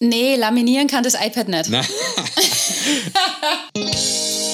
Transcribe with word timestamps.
Nee, 0.00 0.36
laminieren 0.36 0.88
kann 0.88 1.02
das 1.02 1.14
iPad 1.14 1.48
nicht. 1.48 1.70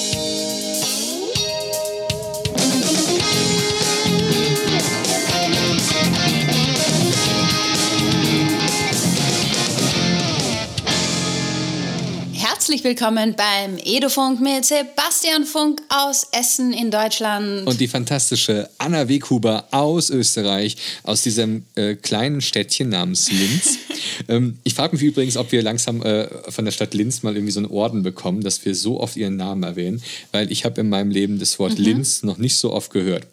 Herzlich 12.62 12.84
willkommen 12.84 13.34
beim 13.34 13.76
Edufunk 13.84 14.40
mit 14.40 14.64
Sebastian 14.64 15.44
Funk 15.44 15.82
aus 15.88 16.28
Essen 16.30 16.72
in 16.72 16.92
Deutschland. 16.92 17.66
und 17.66 17.80
die 17.80 17.88
fantastische 17.88 18.70
Anna 18.78 19.08
Weghuber 19.08 19.66
aus 19.72 20.10
Österreich, 20.10 20.76
aus 21.02 21.22
diesem 21.22 21.64
äh, 21.74 21.96
kleinen 21.96 22.40
Städtchen 22.40 22.90
namens 22.90 23.32
Linz. 23.32 23.78
ähm, 24.28 24.58
ich 24.62 24.74
frage 24.74 24.94
mich 24.94 25.02
übrigens, 25.02 25.36
ob 25.36 25.50
wir 25.50 25.60
langsam 25.60 26.02
äh, 26.02 26.28
von 26.52 26.64
der 26.64 26.70
Stadt 26.70 26.94
Linz 26.94 27.24
mal 27.24 27.34
irgendwie 27.34 27.50
so 27.50 27.58
einen 27.58 27.68
Orden 27.68 28.04
bekommen, 28.04 28.42
dass 28.42 28.64
wir 28.64 28.76
so 28.76 29.00
oft 29.00 29.16
ihren 29.16 29.34
Namen 29.34 29.64
erwähnen, 29.64 30.00
weil 30.30 30.52
ich 30.52 30.64
habe 30.64 30.82
in 30.82 30.88
meinem 30.88 31.10
Leben 31.10 31.40
das 31.40 31.58
Wort 31.58 31.80
Linz 31.80 32.22
noch 32.22 32.38
nicht 32.38 32.54
so 32.54 32.72
oft 32.72 32.92
gehört. 32.92 33.26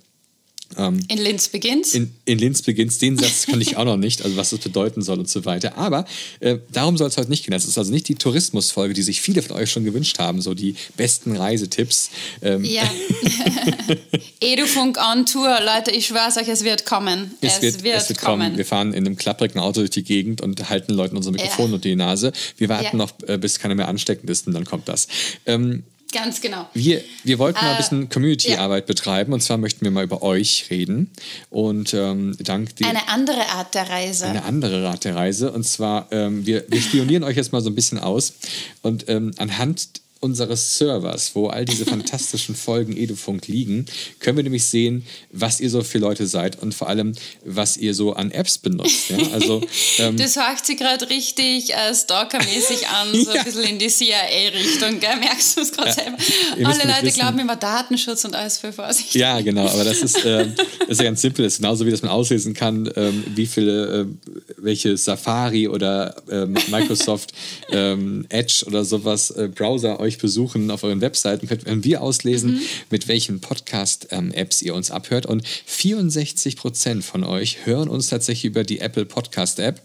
In 0.77 1.17
Linz 1.17 1.47
beginnt's. 1.47 1.93
In, 1.93 2.11
in 2.25 2.37
Linz 2.39 2.61
beginnt 2.61 3.01
den 3.01 3.17
Satz 3.17 3.47
kann 3.47 3.59
ich 3.59 3.75
auch 3.75 3.85
noch 3.85 3.97
nicht, 3.97 4.23
also 4.23 4.37
was 4.37 4.51
das 4.51 4.59
bedeuten 4.59 5.01
soll 5.01 5.19
und 5.19 5.27
so 5.29 5.43
weiter. 5.45 5.77
Aber 5.77 6.05
äh, 6.39 6.59
darum 6.71 6.95
soll 6.97 7.07
es 7.07 7.17
heute 7.17 7.29
nicht 7.29 7.43
gehen. 7.43 7.51
Das 7.51 7.65
ist 7.65 7.77
also 7.77 7.91
nicht 7.91 8.07
die 8.07 8.15
Tourismusfolge, 8.15 8.93
die 8.93 9.01
sich 9.01 9.21
viele 9.21 9.41
von 9.41 9.57
euch 9.57 9.71
schon 9.71 9.83
gewünscht 9.83 10.19
haben, 10.19 10.41
so 10.41 10.53
die 10.53 10.75
besten 10.95 11.35
Reisetipps. 11.35 12.11
Ähm, 12.41 12.63
ja. 12.63 12.83
Edufunk 14.41 14.97
on 14.97 15.25
Tour, 15.25 15.59
Leute, 15.65 15.91
ich 15.91 16.07
schwör's 16.07 16.37
euch, 16.37 16.47
es 16.47 16.63
wird 16.63 16.85
kommen. 16.85 17.31
Es, 17.41 17.61
wird, 17.61 17.83
es 17.83 18.09
wird 18.09 18.21
kommen. 18.21 18.57
Wir 18.57 18.65
fahren 18.65 18.93
in 18.93 19.05
einem 19.05 19.17
klapprigen 19.17 19.59
Auto 19.59 19.81
durch 19.81 19.89
die 19.89 20.03
Gegend 20.03 20.41
und 20.41 20.69
halten 20.69 20.93
Leuten 20.93 21.17
unser 21.17 21.31
Mikrofon 21.31 21.69
Ja. 21.69 21.75
unter 21.75 21.89
die 21.89 21.95
Nase. 21.95 22.31
Wir 22.57 22.69
warten 22.69 22.85
Ja. 22.85 23.05
noch, 23.05 23.11
äh, 23.27 23.37
bis 23.37 23.59
keiner 23.59 23.75
mehr 23.75 23.87
ansteckend 23.87 24.29
ist 24.29 24.47
und 24.47 24.53
dann 24.53 24.65
kommt 24.65 24.87
das. 24.87 25.07
Ähm, 25.45 25.83
Ganz 26.11 26.41
genau. 26.41 26.67
wir, 26.73 27.03
wir 27.23 27.39
wollten 27.39 27.59
mal 27.63 27.71
ein 27.71 27.75
Äh, 27.75 27.77
bisschen 27.77 28.09
Community-Arbeit 28.09 28.85
betreiben 28.87 29.33
und 29.33 29.41
zwar 29.41 29.57
möchten 29.57 29.83
wir 29.85 29.91
mal 29.91 30.03
über 30.03 30.21
euch 30.23 30.65
reden. 30.69 31.11
Und 31.49 31.93
ähm, 31.93 32.35
dank 32.39 32.75
dir. 32.77 32.87
Eine 32.87 33.07
andere 33.09 33.47
Art 33.49 33.75
der 33.75 33.89
Reise. 33.89 34.25
eine 34.25 34.43
andere 34.43 34.87
Art 34.87 35.03
der 35.03 35.15
Reise. 35.15 35.51
Und 35.51 35.65
zwar, 35.65 36.07
ähm, 36.11 36.45
wir, 36.45 36.65
wir 36.67 36.81
spionieren 36.81 37.23
euch 37.25 37.37
jetzt 37.37 37.51
mal 37.51 37.61
so 37.61 37.69
ein 37.69 37.75
bisschen 37.75 37.99
aus. 37.99 38.33
Und 38.81 39.07
ähm, 39.07 39.31
anhand 39.37 40.01
unseres 40.21 40.77
Servers, 40.77 41.31
wo 41.33 41.47
all 41.47 41.63
diese 41.65 41.85
fantastischen 41.85 42.55
Folgen 42.55 42.97
Edufunk 42.97 43.47
liegen, 43.47 43.85
können 44.19 44.35
wir 44.37 44.43
nämlich 44.43 44.65
sehen, 44.65 45.05
was 45.31 45.59
ihr 45.61 45.69
so 45.69 45.81
für 45.81 45.97
Leute 45.97 46.27
seid 46.27 46.61
und 46.61 46.73
vor 46.73 46.89
allem, 46.89 47.13
was 47.45 47.77
ihr 47.77 47.93
so 47.93 48.13
an 48.13 48.31
Apps 48.31 48.57
benutzt. 48.57 49.09
Ja? 49.09 49.17
Also, 49.31 49.61
ähm, 49.99 50.17
Das 50.17 50.35
hört 50.35 50.65
sich 50.65 50.77
gerade 50.77 51.09
richtig 51.09 51.73
äh, 51.73 51.95
stalkermäßig 51.95 52.87
an, 52.89 53.13
so 53.13 53.31
Ja. 53.33 53.39
ein 53.41 53.45
bisschen 53.45 53.63
in 53.63 53.79
die 53.79 53.87
CIA-Richtung? 53.87 54.99
Merkst 54.99 55.57
du 55.57 55.61
es 55.61 55.71
gerade 55.71 55.93
selber? 55.93 56.17
ihr 56.57 56.67
müsst 56.67 56.81
Alle 56.81 56.91
Leute 56.91 57.05
wissen- 57.05 57.19
glauben 57.19 57.39
immer 57.39 57.55
Datenschutz 57.55 58.25
und 58.25 58.35
alles 58.35 58.57
für 58.57 58.73
Vorsicht. 58.73 59.15
Ja, 59.15 59.39
genau, 59.41 59.67
aber 59.67 59.83
das 59.83 59.99
ist, 60.01 60.15
das 60.17 60.47
ist 60.89 60.97
ja 60.99 61.03
ganz 61.05 61.21
simpel. 61.21 61.45
Das 61.45 61.53
ist 61.53 61.57
genauso 61.59 61.85
wie 61.85 61.91
dass 61.91 62.01
man 62.01 62.11
auslesen 62.11 62.53
kann, 62.53 62.91
ähm, 62.95 63.23
wie 63.35 63.45
viele, 63.45 63.99
ähm, 64.01 64.19
welche 64.57 64.97
Safari 64.97 65.67
oder 65.67 66.15
ähm, 66.29 66.55
Microsoft 66.69 67.31
ähm, 67.71 68.25
Edge 68.29 68.63
oder 68.67 68.83
sowas 68.83 69.31
äh, 69.31 69.47
Browser 69.47 69.99
euch 69.99 70.08
besuchen 70.17 70.71
auf 70.71 70.83
euren 70.83 71.01
Webseiten, 71.01 71.47
können 71.47 71.83
wir 71.83 72.01
auslesen, 72.01 72.61
mit 72.89 73.07
welchen 73.07 73.39
Podcast-Apps 73.39 74.61
ihr 74.61 74.73
uns 74.75 74.91
abhört. 74.91 75.25
Und 75.25 75.43
64 75.65 76.55
Prozent 76.55 77.03
von 77.03 77.23
euch 77.23 77.65
hören 77.65 77.89
uns 77.89 78.07
tatsächlich 78.07 78.45
über 78.45 78.63
die 78.63 78.79
Apple 78.79 79.05
Podcast 79.05 79.59
App. 79.59 79.81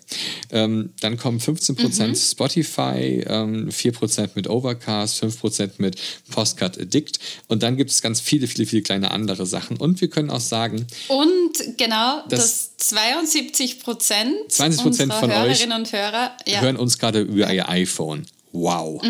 Ähm, 0.50 0.90
dann 1.00 1.16
kommen 1.16 1.40
15 1.40 1.76
Prozent 1.76 2.16
Spotify, 2.18 3.24
ähm, 3.26 3.70
4 3.70 3.92
Prozent 3.92 4.36
mit 4.36 4.48
Overcast, 4.48 5.18
5 5.18 5.40
Prozent 5.40 5.80
mit 5.80 5.96
Postcard 6.30 6.78
Addict. 6.80 7.18
Und 7.48 7.62
dann 7.62 7.76
gibt 7.76 7.90
es 7.90 8.00
ganz 8.02 8.20
viele, 8.20 8.46
viele, 8.46 8.66
viele 8.66 8.82
kleine 8.82 9.10
andere 9.10 9.46
Sachen. 9.46 9.76
Und 9.76 10.00
wir 10.00 10.08
können 10.08 10.30
auch 10.30 10.40
sagen, 10.40 10.86
Und 11.08 11.76
genau, 11.76 12.22
Das- 12.28 12.70
dass 12.78 12.88
72 12.88 13.80
Prozent 13.80 14.34
72% 14.48 14.84
unserer 14.86 15.20
von 15.20 15.30
euch 15.30 15.36
Hörerinnen 15.60 15.78
und 15.78 15.92
Hörer 15.92 16.36
ja, 16.46 16.60
hören 16.60 16.76
uns 16.76 16.98
gerade 16.98 17.20
über 17.22 17.52
ihr 17.52 17.68
iPhone. 17.68 18.26
Wow. 18.54 19.02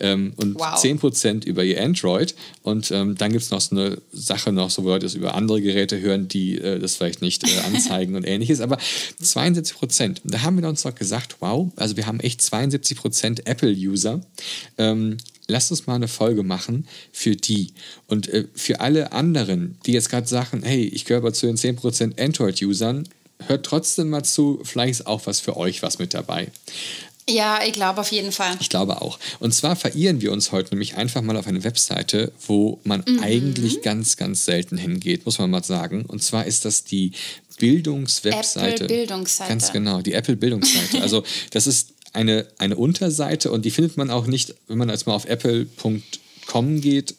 Ähm, 0.00 0.32
und 0.36 0.50
Mhm. 0.50 0.58
Wow. 0.58 0.80
10% 0.80 1.44
über 1.44 1.64
ihr 1.64 1.82
Android. 1.82 2.34
Und 2.62 2.90
ähm, 2.92 3.16
dann 3.16 3.32
gibt 3.32 3.42
es 3.42 3.50
noch 3.50 3.60
so 3.60 3.76
eine 3.76 3.98
Sache 4.12 4.52
noch, 4.52 4.70
so 4.70 4.84
wo 4.84 4.88
Leute 4.88 5.06
es 5.06 5.14
über 5.14 5.34
andere 5.34 5.60
Geräte 5.60 6.00
hören, 6.00 6.28
die 6.28 6.56
äh, 6.58 6.78
das 6.78 6.96
vielleicht 6.96 7.20
nicht 7.20 7.42
äh, 7.44 7.58
anzeigen 7.66 8.14
und 8.14 8.24
ähnliches. 8.24 8.60
Aber 8.60 8.78
72%. 9.22 10.18
Da 10.24 10.42
haben 10.42 10.60
wir 10.62 10.68
uns 10.68 10.84
noch 10.84 10.94
gesagt, 10.94 11.36
wow, 11.40 11.70
also 11.76 11.96
wir 11.96 12.06
haben 12.06 12.20
echt 12.20 12.40
72% 12.40 13.46
Apple-User. 13.46 14.20
Ähm, 14.78 15.18
Lasst 15.48 15.72
uns 15.72 15.88
mal 15.88 15.96
eine 15.96 16.06
Folge 16.08 16.44
machen 16.44 16.86
für 17.10 17.34
die. 17.34 17.72
Und 18.06 18.28
äh, 18.28 18.46
für 18.54 18.80
alle 18.80 19.12
anderen, 19.12 19.76
die 19.84 19.92
jetzt 19.92 20.08
gerade 20.08 20.26
sagen, 20.28 20.62
hey, 20.62 20.84
ich 20.84 21.04
gehöre 21.04 21.20
aber 21.20 21.32
zu 21.32 21.46
den 21.46 21.56
10% 21.56 22.18
Android-Usern, 22.18 23.08
hört 23.48 23.66
trotzdem 23.66 24.10
mal 24.10 24.22
zu, 24.22 24.60
vielleicht 24.62 24.92
ist 25.00 25.06
auch 25.06 25.26
was 25.26 25.40
für 25.40 25.56
euch 25.56 25.82
was 25.82 25.98
mit 25.98 26.14
dabei. 26.14 26.48
Ja, 27.28 27.60
ich 27.66 27.72
glaube 27.72 28.00
auf 28.00 28.10
jeden 28.12 28.32
Fall. 28.32 28.56
Ich 28.60 28.68
glaube 28.68 29.00
auch. 29.00 29.18
Und 29.38 29.52
zwar 29.54 29.76
verirren 29.76 30.20
wir 30.20 30.32
uns 30.32 30.52
heute 30.52 30.70
nämlich 30.70 30.96
einfach 30.96 31.22
mal 31.22 31.36
auf 31.36 31.46
eine 31.46 31.62
Webseite, 31.64 32.32
wo 32.46 32.80
man 32.84 33.02
Mhm. 33.06 33.20
eigentlich 33.22 33.82
ganz, 33.82 34.16
ganz 34.16 34.44
selten 34.44 34.76
hingeht, 34.76 35.24
muss 35.24 35.38
man 35.38 35.50
mal 35.50 35.62
sagen. 35.64 36.04
Und 36.06 36.22
zwar 36.22 36.46
ist 36.46 36.64
das 36.64 36.84
die 36.84 37.12
Bildungswebseite. 37.58 38.84
Apple 38.84 38.86
Bildungsseite. 38.88 39.48
Ganz 39.48 39.72
genau, 39.72 40.00
die 40.02 40.12
Apple 40.14 40.36
Bildungsseite. 40.36 41.00
also 41.02 41.22
das 41.50 41.66
ist 41.66 41.90
eine, 42.12 42.46
eine 42.58 42.76
Unterseite 42.76 43.50
und 43.50 43.64
die 43.64 43.70
findet 43.70 43.96
man 43.96 44.10
auch 44.10 44.26
nicht, 44.26 44.54
wenn 44.68 44.78
man 44.78 44.88
jetzt 44.90 45.06
mal 45.06 45.14
auf 45.14 45.24
apple.com 45.26 46.02
geht. 46.80 47.14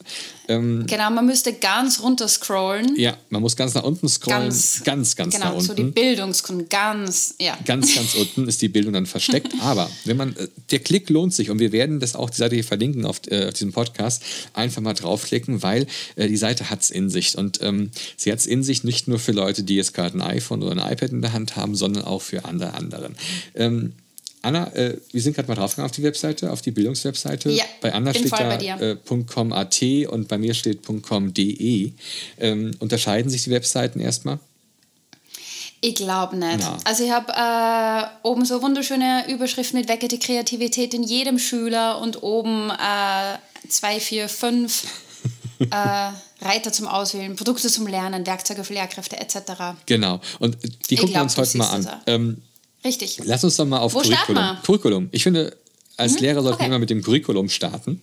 Ähm, 0.47 0.85
Genau, 0.87 1.09
man 1.09 1.25
müsste 1.25 1.53
ganz 1.53 2.01
runter 2.01 2.27
scrollen. 2.27 2.95
ja, 2.97 3.17
man 3.29 3.41
muss 3.41 3.55
ganz 3.55 3.73
nach 3.73 3.83
unten 3.83 4.09
scrollen. 4.09 4.43
Ganz, 4.43 4.83
ganz, 4.83 5.15
ganz 5.15 5.33
genau, 5.33 5.45
nach 5.45 5.53
unten. 5.53 5.65
so 5.65 5.73
die 5.73 5.83
Bildungskunden, 5.83 6.67
ganz, 6.69 7.35
ja. 7.39 7.57
ganz, 7.65 7.95
ganz 7.95 8.15
unten 8.19 8.47
ist 8.47 8.61
die 8.61 8.67
Bildung 8.67 8.93
dann 8.93 9.05
versteckt. 9.05 9.53
Aber 9.61 9.89
wenn 10.05 10.17
man, 10.17 10.35
äh, 10.35 10.47
der 10.71 10.79
Klick 10.79 11.09
lohnt 11.09 11.33
sich 11.33 11.49
und 11.49 11.59
wir 11.59 11.71
werden 11.71 11.99
das 11.99 12.15
auch 12.15 12.29
die 12.29 12.37
Seite 12.37 12.55
hier 12.55 12.63
verlinken 12.63 13.05
auf, 13.05 13.21
äh, 13.27 13.47
auf 13.47 13.53
diesem 13.53 13.71
Podcast. 13.71 14.23
Einfach 14.53 14.81
mal 14.81 14.93
draufklicken, 14.93 15.63
weil 15.63 15.87
äh, 16.15 16.27
die 16.27 16.37
Seite 16.37 16.69
hat 16.69 16.81
es 16.81 16.89
in 16.89 17.09
sich. 17.09 17.37
Und 17.37 17.61
ähm, 17.61 17.91
sie 18.17 18.31
hat 18.31 18.39
es 18.39 18.45
in 18.45 18.63
sich 18.63 18.83
nicht 18.83 19.07
nur 19.07 19.19
für 19.19 19.31
Leute, 19.31 19.63
die 19.63 19.75
jetzt 19.75 19.93
gerade 19.93 20.17
ein 20.17 20.21
iPhone 20.21 20.61
oder 20.61 20.73
ein 20.73 20.93
iPad 20.93 21.11
in 21.11 21.21
der 21.21 21.33
Hand 21.33 21.55
haben, 21.55 21.75
sondern 21.75 22.03
auch 22.03 22.21
für 22.21 22.45
andere 22.45 22.73
anderen. 22.73 23.15
Ähm, 23.55 23.93
Anna, 24.43 24.67
äh, 24.75 24.97
wir 25.11 25.21
sind 25.21 25.35
gerade 25.35 25.47
mal 25.47 25.55
draufgegangen 25.55 25.89
auf 25.89 25.95
die 25.95 26.03
Webseite, 26.03 26.51
auf 26.51 26.61
die 26.61 26.71
Bildungswebseite. 26.71 27.49
Ja, 27.49 27.63
bei 27.79 27.93
Anna 27.93 28.13
steht 28.13 28.31
da 28.31 28.57
äh, 28.57 28.97
.com.at 29.25 29.81
und 30.09 30.27
bei 30.27 30.37
mir 30.37 30.53
steht 30.53 30.81
.com.de. 30.85 31.91
Ähm, 32.39 32.71
unterscheiden 32.79 33.31
sich 33.31 33.43
die 33.43 33.51
Webseiten 33.51 34.01
erstmal? 34.01 34.39
Ich 35.79 35.95
glaube 35.95 36.35
nicht. 36.35 36.59
Na. 36.59 36.77
Also 36.83 37.05
ich 37.05 37.11
habe 37.11 37.31
äh, 37.31 38.27
oben 38.27 38.43
so 38.43 38.61
wunderschöne 38.61 39.25
Überschriften 39.29 39.79
mit 39.79 39.87
Wecke 39.87 40.09
die 40.09 40.19
Kreativität 40.19 40.93
in 40.93 41.03
jedem 41.03 41.39
Schüler 41.39 42.01
und 42.01 42.21
oben 42.21 42.69
äh, 42.69 43.37
zwei, 43.69 44.01
vier, 44.01 44.27
fünf 44.27 44.87
äh, 45.59 46.09
Reiter 46.41 46.73
zum 46.73 46.87
Auswählen, 46.87 47.37
Produkte 47.37 47.69
zum 47.69 47.87
Lernen, 47.87 48.25
Werkzeuge 48.27 48.65
für 48.65 48.73
Lehrkräfte 48.73 49.17
etc. 49.17 49.37
Genau. 49.85 50.19
Und 50.39 50.57
die 50.89 50.95
gucken 50.95 51.13
wir 51.13 51.13
glaub, 51.13 51.23
uns 51.23 51.35
du 51.35 51.41
heute 51.41 51.57
mal 51.57 51.69
an. 51.69 52.01
Ähm, 52.07 52.41
Richtig. 52.85 53.19
lass 53.23 53.43
uns 53.43 53.55
doch 53.57 53.65
mal 53.65 53.79
auf 53.79 53.93
Wo 53.93 53.99
Curriculum. 53.99 54.43
wir? 54.43 54.59
Curriculum. 54.65 55.09
Ich 55.11 55.23
finde, 55.23 55.55
als 55.97 56.19
Lehrer 56.19 56.41
sollten 56.41 56.59
wir 56.59 56.65
okay. 56.65 56.65
immer 56.67 56.79
mit 56.79 56.89
dem 56.89 57.01
Curriculum 57.01 57.49
starten. 57.49 58.01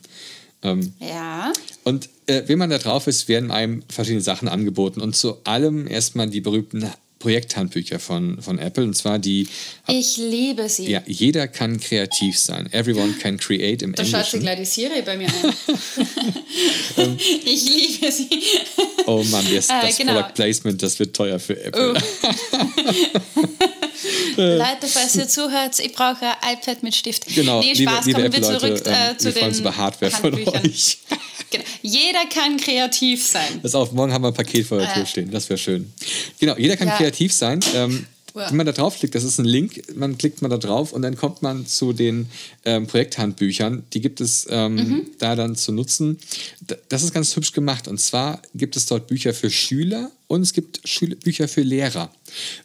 Ähm, 0.63 0.93
Ja. 1.01 1.53
und 1.85 2.09
äh, 2.27 2.43
wenn 2.47 2.59
man 2.59 2.71
da 2.71 2.79
drauf 2.79 3.07
ist, 3.07 3.29
werden 3.29 3.51
einem 3.51 3.83
verschiedene 3.89 4.21
Sachen 4.23 4.49
angeboten. 4.49 5.01
Und 5.01 5.17
zu 5.17 5.39
allem 5.45 5.87
erstmal 5.87 6.29
die 6.29 6.41
berühmten 6.41 6.91
Projekthandbücher 7.20 8.00
von, 8.00 8.41
von 8.42 8.58
Apple. 8.58 8.82
Und 8.82 8.97
zwar 8.97 9.19
die, 9.19 9.47
Ich 9.86 10.16
liebe 10.16 10.69
sie. 10.69 10.91
ja, 10.91 11.03
jeder 11.06 11.47
kann 11.48 11.78
kreativ 11.78 12.36
sein. 12.38 12.69
Everyone 12.72 13.12
can 13.12 13.38
create 13.38 13.82
im 13.82 13.94
Da 13.94 14.05
schaut 14.05 14.25
sich 14.25 14.34
Englischen. 14.34 14.40
gleich 14.40 14.58
die 14.58 14.64
Siri 14.64 15.02
bei 15.02 15.17
mir 15.17 15.28
ein. 15.28 15.55
Ähm. 16.96 17.17
ich 17.44 17.69
liebe 17.69 18.11
sie. 18.11 18.28
Oh 19.06 19.22
Mann, 19.31 19.46
das, 19.55 19.69
Äh, 19.69 19.75
das 19.82 19.99
genau. 19.99 20.14
Product 20.14 20.34
Placement, 20.34 20.82
das 20.82 20.99
wird 20.99 21.14
teuer 21.14 21.38
für 21.38 21.62
Apple. 21.62 21.93
Leute, 24.37 24.87
falls 24.87 25.14
ihr 25.16 25.28
zuhört, 25.28 25.78
ich 25.78 25.93
brauche 25.93 26.25
ein 26.40 26.55
iPad 26.55 26.82
mit 26.82 26.94
Stift. 26.94 27.26
Genau, 27.34 27.61
nee, 27.61 27.75
liebe, 27.75 27.90
Spaß, 27.90 28.06
liebe 28.06 28.20
kommen 28.23 28.32
wir 28.32 28.43
zurück 28.43 28.87
äh, 28.87 29.11
ähm, 29.11 29.19
zu 29.19 29.26
wir 29.26 29.32
freuen 29.32 29.34
den 29.34 29.49
uns 29.50 29.58
über 29.61 29.76
Hardware 29.76 30.11
von 30.11 30.34
euch. 30.34 30.99
Jeder 31.90 32.25
kann 32.32 32.56
kreativ 32.56 33.26
sein. 33.26 33.60
Pass 33.62 33.75
auf, 33.75 33.92
morgen 33.92 34.12
haben 34.12 34.22
wir 34.22 34.28
ein 34.28 34.34
Paket 34.34 34.66
vor 34.66 34.78
der 34.78 34.92
Tür 34.92 35.02
Äh. 35.02 35.06
stehen. 35.06 35.31
Das 35.31 35.48
wäre 35.48 35.58
schön. 35.58 35.92
Genau, 36.38 36.56
jeder 36.56 36.76
kann 36.76 36.88
Ja. 36.88 36.96
kreativ 36.96 37.32
sein. 37.32 37.60
Ähm. 37.75 38.06
Wenn 38.32 38.54
man 38.56 38.64
da 38.64 38.70
draufklickt, 38.70 39.16
das 39.16 39.25
ist 39.25 39.38
ein 39.40 39.44
Link, 39.44 39.82
man 39.96 40.16
klickt 40.16 40.40
man 40.40 40.52
da 40.52 40.56
drauf 40.56 40.92
und 40.92 41.02
dann 41.02 41.16
kommt 41.16 41.42
man 41.42 41.66
zu 41.66 41.92
den 41.92 42.28
ähm, 42.64 42.87
Projekthandbüchern. 42.87 43.82
Die 43.92 44.00
gibt 44.00 44.20
es 44.20 44.46
ähm, 44.48 44.75
Mhm. 44.76 45.06
da 45.19 45.34
dann 45.34 45.56
zu 45.56 45.72
nutzen. 45.72 46.16
Das 46.88 47.02
ist 47.02 47.12
ganz 47.12 47.34
hübsch 47.34 47.50
gemacht. 47.52 47.88
Und 47.88 47.98
zwar 48.00 48.40
gibt 48.54 48.76
es 48.76 48.87
dort 48.87 49.08
Bücher 49.08 49.34
für 49.34 49.50
Schüler 49.50 50.12
Und 50.31 50.43
es 50.43 50.53
gibt 50.53 50.81
Schül 50.85 51.17
Bücher 51.17 51.49
für 51.49 51.62
Lehrer. 51.62 52.09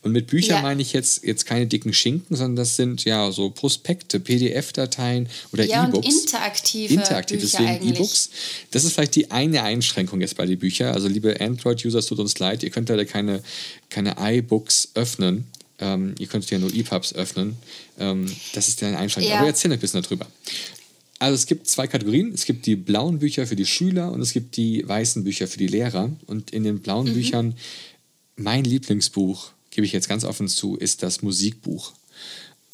Und 0.04 0.12
mit 0.12 0.28
Büchern 0.28 0.58
Ja. 0.58 0.62
meine 0.62 0.84
ich 0.84 0.94
jetzt, 0.94 1.24
jetzt 1.24 1.48
keine 1.48 1.66
dicken 1.66 1.94
Schinken, 1.94 2.36
sondern 2.36 2.58
das 2.58 2.76
sind 2.76 3.04
ja 3.06 3.32
so 3.32 3.50
Prospekte, 3.50 4.20
PDF-Dateien 4.20 5.28
oder 5.52 5.66
Ja, 5.66 5.86
und 5.86 5.90
E-Books. 5.90 6.08
interaktive 6.08 6.94
Interaktiv, 6.94 7.42
Bücher 7.42 7.58
deswegen. 7.66 7.88
E-Books. 7.96 8.30
Das 8.70 8.84
ist 8.84 8.94
vielleicht 8.94 9.16
die 9.16 9.32
eine 9.32 9.64
Einschränkung 9.64 10.22
jetzt 10.22 10.38
bei 10.38 10.46
den 10.46 10.60
Büchern. 10.60 10.94
Also 10.94 11.08
liebe 11.08 11.42
Android-User, 11.42 11.98
es 11.98 12.06
tut 12.06 12.20
uns 12.20 12.38
leid, 12.38 12.62
ihr 12.62 12.70
könnt 12.70 12.88
leider 12.90 13.06
keine, 13.06 13.42
keine 13.90 14.16
iBooks 14.20 14.90
öffnen. 14.94 15.48
Ähm, 15.80 16.14
ihr 16.20 16.28
könnt 16.28 16.48
ja 16.52 16.60
nur 16.60 16.72
EPUBs 16.72 17.14
öffnen. 17.16 17.56
Ähm, 18.00 18.32
das 18.54 18.68
ist 18.68 18.84
eine 18.84 19.00
Einschränkung. 19.00 19.32
Ja. 19.32 19.40
Aber 19.40 19.48
erzähl 19.48 19.74
ein 19.74 19.80
bisschen 19.80 20.04
darüber. 20.04 20.28
Also 21.26 21.34
es 21.34 21.48
gibt 21.48 21.68
zwei 21.68 21.88
Kategorien. 21.88 22.32
Es 22.36 22.46
gibt 22.46 22.68
die 22.68 22.76
blauen 22.76 23.18
Bücher 23.18 23.48
für 23.48 23.56
die 23.56 23.66
Schüler 23.66 24.12
und 24.12 24.22
es 24.22 24.32
gibt 24.32 24.58
die 24.58 24.88
weißen 24.88 25.24
Bücher 25.24 25.48
für 25.48 25.58
die 25.58 25.66
Lehrer. 25.66 26.12
Und 26.28 26.52
in 26.52 26.64
den 26.64 26.76
Mhm. 26.76 26.80
blauen 26.82 27.12
Büchern, 27.12 27.56
mein 28.36 28.64
Lieblingsbuch, 28.64 29.50
gebe 29.72 29.88
ich 29.88 29.92
jetzt 29.92 30.08
ganz 30.08 30.24
offen 30.24 30.48
zu, 30.48 30.78
ist 30.78 31.02
das 31.02 31.24
Musikbuch. 31.24 31.94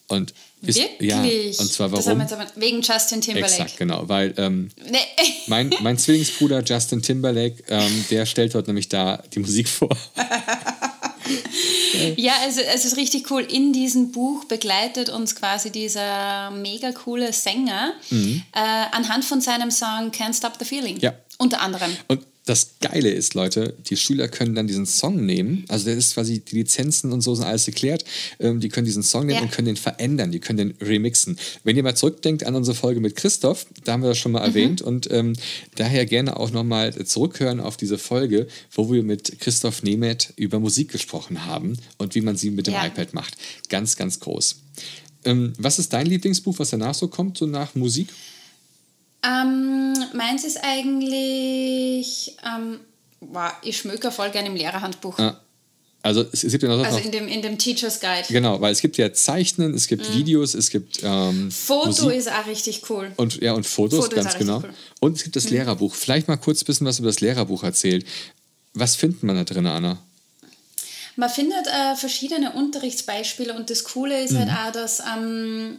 Und 0.10 0.34
ist, 0.64 0.78
Wirklich? 0.78 1.10
Ja, 1.10 1.24
und 1.24 1.72
zwar 1.72 1.94
warum? 1.94 2.20
aber 2.20 2.46
wegen 2.58 2.82
Justin 2.82 3.22
Timberlake. 3.22 3.54
Exakt, 3.54 3.78
genau. 3.78 4.10
Weil 4.10 4.34
ähm, 4.36 4.70
Nee. 4.90 4.98
mein, 5.48 5.74
mein 5.82 5.98
Zwillingsbruder 5.98 6.62
Justin 6.62 7.02
Timberlake, 7.02 7.64
ähm, 7.70 8.06
der 8.12 8.26
stellt 8.26 8.54
dort 8.54 8.68
nämlich 8.68 8.90
da 8.90 9.24
die 9.34 9.40
Musik 9.40 9.70
vor. 9.70 9.98
Ja, 12.16 12.34
also 12.44 12.62
es 12.62 12.86
ist 12.86 12.98
richtig 12.98 13.30
cool. 13.32 13.42
In 13.42 13.74
diesem 13.74 14.12
Buch 14.12 14.46
begleitet 14.46 15.10
uns 15.10 15.36
quasi 15.36 15.72
dieser 15.72 16.52
mega 16.52 16.92
coole 16.92 17.34
Sänger 17.34 17.94
äh, 18.12 18.36
anhand 18.54 19.26
von 19.26 19.42
seinem 19.42 19.72
Song 19.72 20.12
Can't 20.12 20.36
Stop 20.36 20.54
the 20.60 20.66
Feeling. 20.66 20.96
Mhm. 20.96 21.02
Ja. 21.02 21.14
Unter 21.38 21.62
anderem. 21.62 21.96
Und 22.08 22.26
das 22.46 22.80
Geile 22.82 23.10
ist, 23.12 23.36
Leute, 23.36 23.76
die 23.88 23.96
Schüler 23.98 24.28
können 24.28 24.56
dann 24.56 24.66
diesen 24.66 24.88
Song 24.88 25.26
nehmen. 25.26 25.64
Also 25.68 25.86
das 25.86 25.98
ist 25.98 26.14
quasi 26.16 26.40
die 26.40 26.56
Lizenzen 26.56 27.12
und 27.12 27.22
so 27.22 27.36
sind 27.36 27.46
alles 27.46 27.66
geklärt. 27.68 28.04
Ähm, 28.40 28.60
die 28.60 28.70
können 28.70 28.86
diesen 28.86 29.04
Song 29.04 29.28
nehmen 29.28 29.38
Ja. 29.38 29.42
und 29.44 29.52
können 29.52 29.68
den 29.68 29.78
verändern, 29.78 30.32
die 30.32 30.40
können 30.40 30.58
den 30.58 30.74
remixen. 30.88 31.38
Wenn 31.64 31.78
ihr 31.78 31.84
mal 31.84 31.96
zurückdenkt 31.96 32.44
an 32.44 32.56
unsere 32.56 32.76
Folge 32.76 33.00
mit 33.00 33.16
Christoph, 33.16 33.68
da 33.84 33.94
haben 33.94 34.02
wir 34.02 34.10
das 34.10 34.18
schon 34.18 34.32
mal 34.32 34.44
erwähnt 34.44 34.82
und 34.82 35.10
ähm, 35.12 35.34
daher 35.76 36.06
gerne 36.08 36.38
auch 36.38 36.50
nochmal 36.52 36.94
zurückhören 37.06 37.60
auf 37.60 37.78
diese 37.78 38.00
Folge, 38.00 38.48
wo 38.72 38.92
wir 38.92 39.04
mit 39.04 39.40
Christoph 39.40 39.84
Nemeth 39.84 40.34
über 40.36 40.60
Musik 40.60 40.92
gesprochen 40.92 41.46
haben 41.46 41.78
und 42.00 42.16
wie 42.16 42.22
man 42.22 42.38
sie 42.38 42.50
mit 42.50 42.66
dem 42.66 42.74
Ja. 42.74 42.88
iPad 42.88 43.14
macht. 43.14 43.38
Ganz, 43.70 43.96
ganz 43.96 44.20
groß. 44.20 44.56
Ähm, 45.26 45.54
was 45.60 45.78
ist 45.78 45.94
dein 45.94 46.08
Lieblingsbuch, 46.08 46.58
was 46.58 46.72
danach 46.72 46.96
so 46.96 47.08
kommt, 47.08 47.38
so 47.38 47.46
nach 47.46 47.76
Musik? 47.76 48.08
Ähm, 49.24 49.94
meins 50.14 50.44
ist 50.44 50.58
eigentlich, 50.64 52.36
ähm, 52.46 52.80
wow, 53.20 53.52
ich 53.62 53.78
schmöker 53.78 54.12
voll 54.12 54.32
gerne 54.32 54.48
im 54.50 54.56
Lehrerhandbuch. 54.56 55.20
Ah, 55.20 55.40
Also 56.02 56.26
es, 56.34 56.44
es 56.44 56.52
gibt 56.52 56.64
ja 56.64 56.70
noch, 56.70 56.84
Also 56.84 56.98
noch 56.98 57.06
in 57.06 57.12
dem, 57.12 57.28
in 57.28 57.42
dem 57.44 57.58
Teacher's 57.60 58.00
Guide. 58.00 58.26
Genau, 58.30 58.60
weil 58.60 58.72
es 58.72 58.82
gibt 58.82 58.98
ja 58.98 59.14
Zeichnen, 59.14 59.76
es 59.76 59.88
gibt 59.88 60.12
Videos, 60.16 60.56
es 60.56 60.72
gibt 60.72 61.02
ähm, 61.04 61.46
Mhm. 61.46 61.52
Foto 61.52 61.88
Musik 62.06 62.14
ist 62.18 62.32
auch 62.32 62.48
richtig 62.48 62.82
cool. 62.90 63.12
und 63.18 63.40
ja 63.42 63.54
und 63.54 63.66
Fotos, 63.68 64.06
Foto 64.06 64.16
ganz 64.16 64.36
genau. 64.38 64.58
cool. 64.58 64.70
Mhm. 64.70 64.74
Und 65.02 65.18
es 65.18 65.24
gibt 65.24 65.36
das 65.36 65.50
Lehrerbuch. 65.52 65.94
Vielleicht 65.94 66.28
mal 66.28 66.38
kurz 66.38 66.64
ein 66.64 66.66
bisschen 66.66 66.88
was 66.88 66.98
über 66.98 67.10
das 67.10 67.20
Lehrerbuch 67.22 67.64
erzählt. 67.64 68.06
Was 68.74 68.96
findet 68.96 69.22
man 69.22 69.36
da 69.36 69.44
drin, 69.44 69.68
Anna? 69.68 70.00
Man 71.18 71.30
findet 71.30 71.68
äh, 71.68 71.96
verschiedene 71.96 72.54
Unterrichtsbeispiele 72.54 73.54
und 73.54 73.70
das 73.70 73.84
Coole 73.84 74.24
ist 74.24 74.34
halt 74.34 74.48
Mhm. 74.48 74.56
auch, 74.56 74.72
dass 74.72 75.02
ähm, 75.02 75.78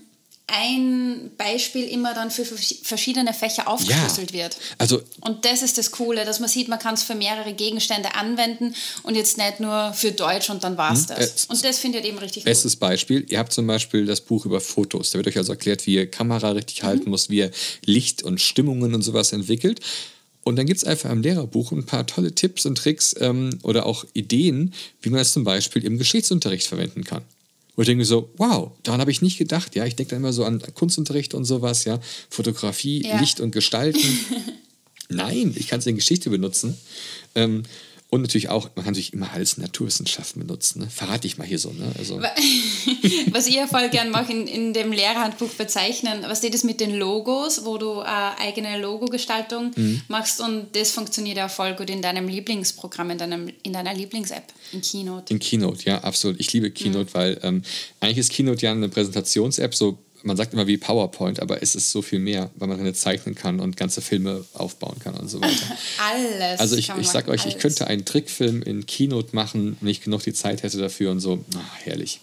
ein 0.53 1.31
Beispiel 1.39 1.85
immer 1.85 2.15
dann 2.15 2.31
für 2.31 2.45
vers- 2.45 2.77
verschiedene 2.83 3.33
Fächer 3.35 3.67
aufgeschlüsselt 3.69 4.33
wird. 4.33 4.57
Also 4.79 5.01
Und 5.21 5.45
das 5.45 5.63
ist 5.63 5.79
das 5.79 5.91
Coole, 5.91 6.25
dass 6.25 6.41
man 6.41 6.49
sieht, 6.49 6.69
man 6.69 6.79
kann 6.79 6.95
es 6.95 7.03
für 7.03 7.15
mehrere 7.15 7.55
Gegenstände 7.55 8.15
anwenden 8.15 8.75
und 9.03 9.15
jetzt 9.17 9.39
nicht 9.39 9.61
nur 9.61 9.93
für 9.95 10.13
Deutsch 10.13 10.51
und 10.51 10.63
dann 10.63 10.77
war 10.77 10.93
es 10.93 11.07
das. 11.07 11.19
äh, 11.47 11.53
und 11.53 11.65
das 11.65 11.79
finde 11.79 11.99
ich 12.01 12.05
eben 12.05 12.19
richtig 12.19 12.45
Bestes 12.45 12.77
Beispiel, 12.77 13.27
ihr 13.29 13.39
habt 13.39 13.53
zum 13.53 13.67
Beispiel 13.67 14.05
das 14.07 14.21
Buch 14.21 14.45
über 14.47 14.61
Fotos. 14.61 15.11
Da 15.11 15.19
wird 15.19 15.29
euch 15.29 15.37
also 15.39 15.53
erklärt, 15.53 15.87
wie 15.87 15.95
ihr 15.95 16.11
Kamera 16.11 16.51
richtig 16.51 16.83
Mhm. 16.83 16.87
halten 16.87 17.11
muss, 17.11 17.31
wie 17.31 17.39
ihr 17.39 17.51
Licht 17.85 18.23
und 18.23 18.41
Stimmungen 18.41 18.95
und 18.95 19.03
sowas 19.03 19.33
entwickelt. 19.33 19.81
Und 20.45 20.57
dann 20.57 20.67
gibt 20.67 20.79
es 20.79 20.85
einfach 20.85 21.09
im 21.11 21.23
Lehrerbuch 21.23 21.71
ein 21.73 21.87
paar 21.87 22.07
tolle 22.07 22.35
Tipps 22.35 22.67
und 22.67 22.77
Tricks 22.77 23.15
ähm, 23.21 23.59
oder 23.63 23.87
auch 23.87 24.05
Ideen, 24.13 24.75
wie 25.01 25.11
man 25.11 25.21
es 25.21 25.33
zum 25.33 25.45
Beispiel 25.45 25.85
im 25.85 25.99
Geschichtsunterricht 25.99 26.67
verwenden 26.67 27.05
kann. 27.05 27.23
Wo 27.75 27.83
ich 27.83 27.87
denke 27.87 28.05
so, 28.05 28.31
wow, 28.37 28.73
daran 28.83 29.01
habe 29.01 29.11
ich 29.11 29.23
nicht 29.23 29.39
gedacht. 29.39 29.75
Ja, 29.75 29.87
ich 29.87 29.97
denke 29.97 30.11
dann 30.11 30.21
immer 30.21 30.33
so 30.33 30.45
an 30.45 30.61
Kunstunterricht 30.75 31.33
und 31.35 31.45
sowas, 31.45 31.85
ja, 31.85 32.01
Fotografie, 32.29 33.03
Ja. 33.07 33.19
Licht 33.19 33.41
und 33.41 33.53
Gestalten. 33.53 34.01
Nein, 35.09 35.55
ich 35.57 35.69
kann 35.69 35.79
es 35.81 35.87
in 35.87 35.97
Geschichte 35.97 36.31
benutzen. 36.31 36.77
Ähm, 37.35 37.63
und 38.13 38.21
natürlich 38.21 38.51
auch, 38.51 38.65
man 38.77 38.85
kann 38.85 38.93
natürlich 38.93 39.15
immer 39.15 39.33
alles 39.33 39.55
in 39.55 39.63
Naturwissenschaften 39.63 40.43
benutzen. 40.43 40.81
Ne? 40.81 40.91
Verrate 40.91 41.27
ich 41.27 41.39
mal 41.39 41.47
hier 41.47 41.59
so. 41.59 41.71
Ne? 41.71 41.91
Also. 41.99 42.21
Was 43.31 43.47
ich 43.47 43.55
ja 43.55 43.67
voll 43.67 43.89
gern 43.89 44.11
mache 44.11 44.31
in, 44.33 44.47
in 44.47 44.75
dem 44.75 44.93
Lehrerhandbuch 44.93 45.49
bezeichnen, 45.49 46.23
was 46.29 46.39
steht 46.39 46.53
das 46.53 46.63
mit 46.63 46.79
den 46.81 46.95
Logos, 46.95 47.65
wo 47.65 47.79
du 47.79 48.01
äh, 48.03 48.05
eigene 48.39 48.79
Logogestaltung 48.79 49.71
Mhm. 49.75 50.03
machst 50.09 50.43
und 50.43 50.77
das 50.77 50.91
funktioniert 50.91 51.39
ja 51.39 51.49
voll 51.49 51.75
gut 51.75 51.89
in 51.89 52.03
deinem 52.03 52.29
Lieblingsprogramm, 52.29 53.11
in, 53.13 53.19
deinem, 53.19 53.51
in 53.63 53.73
deiner 53.73 53.95
Lieblings-App, 53.95 54.53
in 54.73 54.83
Keynote. 54.83 55.33
In 55.33 55.39
Keynote, 55.39 55.83
ja, 55.85 56.01
absolut. 56.05 56.39
Ich 56.39 56.53
liebe 56.53 56.71
Keynote, 56.71 57.15
weil 57.15 57.41
ähm, 57.43 57.63
eigentlich 58.01 58.19
ist 58.19 58.31
Keynote 58.33 58.61
ja 58.67 58.73
eine 58.73 58.91
Präsentations-App, 58.91 59.75
so 59.75 59.97
man 60.25 60.37
sagt 60.37 60.53
immer 60.53 60.67
wie 60.67 60.77
PowerPoint, 60.77 61.41
aber 61.41 61.63
es 61.63 61.75
ist 61.75 61.91
so 61.91 62.03
viel 62.03 62.19
mehr, 62.19 62.51
weil 62.57 62.69
man 62.69 62.79
drin 62.79 62.95
zeichnen 62.95 63.35
kann 63.35 63.61
und 63.61 63.77
ganze 63.77 64.01
Filme 64.01 64.45
aufbauen 64.55 64.99
kann 65.03 65.15
und 65.15 65.29
so 65.29 65.41
weiter. 65.41 65.77
Alles. 65.99 66.61
Also 66.61 66.77
ich, 66.77 66.91
ich 67.01 67.09
sag 67.09 67.29
euch, 67.29 67.41
ich 67.47 67.53
alles. 67.53 67.63
könnte 67.63 67.87
einen 67.87 68.05
Trickfilm 68.05 68.63
in 68.63 68.87
Keynote 68.87 69.35
machen, 69.35 69.77
wenn 69.81 69.89
ich 69.91 70.01
genug 70.01 70.23
die 70.23 70.33
Zeit 70.33 70.63
hätte 70.63 70.79
dafür 70.79 71.11
und 71.11 71.21
so. 71.21 71.45
Ah, 71.57 71.61
herrlich. 71.85 72.21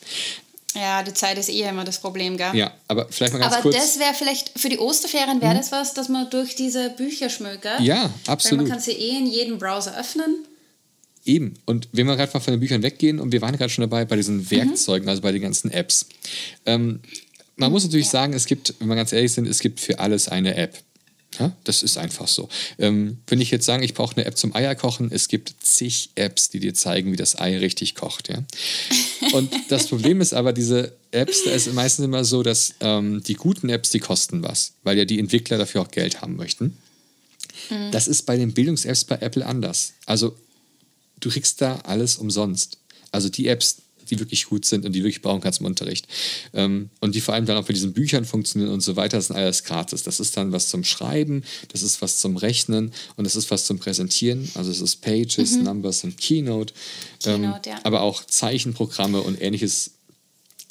Ja, 0.75 1.01
die 1.01 1.13
Zeit 1.13 1.37
ist 1.39 1.49
eh 1.49 1.63
immer 1.63 1.83
das 1.83 1.99
Problem, 1.99 2.37
gell? 2.37 2.55
Ja, 2.55 2.71
aber 2.87 3.07
vielleicht 3.09 3.33
mal 3.33 3.39
ganz 3.39 3.53
Aber 3.53 3.63
kurz. 3.63 3.75
das 3.75 3.99
wäre 3.99 4.13
vielleicht 4.13 4.51
für 4.57 4.69
die 4.69 4.77
Osterferien 4.77 5.41
wäre 5.41 5.55
das 5.55 5.71
was, 5.71 5.93
dass 5.95 6.09
man 6.09 6.29
durch 6.29 6.55
diese 6.55 6.91
Bücher 6.91 7.29
schmökert. 7.29 7.79
Ja, 7.81 8.03
Weil 8.25 8.33
absolut. 8.33 8.61
man 8.67 8.71
kann 8.73 8.79
sie 8.79 8.91
eh 8.91 9.17
in 9.17 9.25
jedem 9.25 9.57
Browser 9.57 9.97
öffnen. 9.99 10.45
Eben. 11.25 11.55
Und 11.65 11.89
wenn 11.91 12.05
wir 12.07 12.15
gerade 12.15 12.31
mal 12.33 12.39
von 12.39 12.53
den 12.53 12.59
Büchern 12.59 12.81
weggehen 12.83 13.19
und 13.19 13.31
wir 13.31 13.41
waren 13.41 13.57
gerade 13.57 13.69
schon 13.69 13.81
dabei 13.81 14.05
bei 14.05 14.15
Mhm. 14.15 14.19
diesen 14.19 14.51
Werkzeugen, 14.51 15.09
also 15.09 15.21
bei 15.21 15.31
den 15.31 15.41
ganzen 15.41 15.71
Apps. 15.71 16.05
Ähm, 16.65 17.01
man 17.59 17.71
muss 17.71 17.83
natürlich 17.83 18.09
sagen, 18.09 18.33
es 18.33 18.45
gibt, 18.45 18.73
wenn 18.79 18.87
wir 18.87 18.95
ganz 18.95 19.13
ehrlich 19.13 19.31
sind, 19.31 19.47
es 19.47 19.59
gibt 19.59 19.79
für 19.79 19.99
alles 19.99 20.27
eine 20.27 20.55
App. 20.55 20.77
Ja, 21.37 21.55
das 21.63 21.83
ist 21.83 21.97
einfach 21.97 22.27
so. 22.27 22.49
Ähm, 22.79 23.19
wenn 23.27 23.39
ich 23.39 23.51
jetzt 23.51 23.65
sage, 23.65 23.85
ich 23.85 23.93
brauche 23.93 24.17
eine 24.17 24.25
App 24.25 24.35
zum 24.35 24.55
Eierkochen, 24.55 25.11
es 25.11 25.27
gibt 25.27 25.53
zig 25.61 26.09
Apps, 26.15 26.49
die 26.49 26.59
dir 26.59 26.73
zeigen, 26.73 27.11
wie 27.11 27.17
das 27.17 27.37
Ei 27.37 27.59
richtig 27.59 27.93
kocht. 27.93 28.29
Ja? 28.29 28.43
Und 29.33 29.51
das 29.67 29.87
Problem 29.87 30.21
ist 30.21 30.33
aber, 30.33 30.53
diese 30.53 30.95
Apps, 31.11 31.43
da 31.43 31.51
ist 31.51 31.67
es 31.67 31.73
meistens 31.73 32.05
immer 32.05 32.25
so, 32.25 32.41
dass 32.41 32.73
ähm, 32.79 33.21
die 33.21 33.35
guten 33.35 33.69
Apps, 33.69 33.91
die 33.91 33.99
kosten 33.99 34.41
was, 34.41 34.73
weil 34.81 34.97
ja 34.97 35.05
die 35.05 35.19
Entwickler 35.19 35.59
dafür 35.59 35.81
auch 35.81 35.91
Geld 35.91 36.21
haben 36.21 36.35
möchten. 36.35 36.77
Das 37.91 38.07
ist 38.07 38.23
bei 38.23 38.37
den 38.37 38.53
Bildungs-Apps 38.53 39.03
bei 39.03 39.17
Apple 39.17 39.45
anders. 39.45 39.93
Also 40.05 40.35
du 41.19 41.29
kriegst 41.29 41.61
da 41.61 41.77
alles 41.83 42.17
umsonst. 42.17 42.77
Also 43.11 43.29
die 43.29 43.47
Apps, 43.47 43.77
die 44.09 44.19
wirklich 44.19 44.45
gut 44.45 44.65
sind 44.65 44.85
und 44.85 44.91
die 44.93 44.99
wirklich 45.03 45.21
brauchen 45.21 45.41
kannst 45.41 45.59
im 45.59 45.65
Unterricht. 45.65 46.07
Ähm, 46.53 46.89
und 46.99 47.15
die 47.15 47.21
vor 47.21 47.33
allem 47.33 47.45
dann 47.45 47.57
auch 47.57 47.67
mit 47.67 47.75
diesen 47.75 47.93
Büchern 47.93 48.25
funktionieren 48.25 48.71
und 48.73 48.81
so 48.81 48.95
weiter, 48.95 49.17
das 49.17 49.27
sind 49.27 49.35
alles 49.37 49.63
gratis. 49.63 50.03
Das 50.03 50.19
ist 50.19 50.35
dann 50.37 50.51
was 50.51 50.69
zum 50.69 50.83
Schreiben, 50.83 51.43
das 51.71 51.81
ist 51.83 52.01
was 52.01 52.17
zum 52.17 52.37
Rechnen 52.37 52.91
und 53.15 53.23
das 53.25 53.35
ist 53.35 53.49
was 53.51 53.65
zum 53.65 53.79
Präsentieren. 53.79 54.49
Also 54.55 54.71
es 54.71 54.81
ist 54.81 54.97
Pages, 55.01 55.57
Numbers 55.57 56.03
und 56.03 56.17
Keynote. 56.17 56.73
ähm, 57.25 57.41
Keynote, 57.41 57.69
ja. 57.69 57.79
Aber 57.83 58.01
auch 58.01 58.23
Zeichenprogramme 58.25 59.21
und 59.21 59.41
ähnliches. 59.41 59.91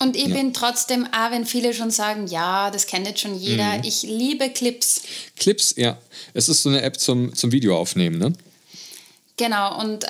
Und 0.01 0.17
ich 0.17 0.33
bin 0.33 0.55
trotzdem, 0.55 1.07
auch 1.07 1.33
wenn 1.33 1.45
viele 1.45 1.75
schon 1.75 1.91
sagen, 1.91 2.29
ja, 2.29 2.71
das 2.71 2.87
kennt 2.87 3.07
jetzt 3.09 3.21
schon 3.21 3.37
jeder, 3.37 3.79
Mhm. 3.79 3.83
ich 3.85 4.03
liebe 4.05 4.49
Clips. 4.51 5.03
Clips, 5.37 5.75
ja. 5.77 5.99
Es 6.35 6.49
ist 6.49 6.63
so 6.63 6.69
eine 6.69 6.83
App 6.83 7.01
zum, 7.01 7.35
zum 7.35 7.51
Videoaufnehmen, 7.51 8.17
ne? 8.19 8.33
Genau, 9.39 9.81
und 9.81 10.05
äh, 10.05 10.09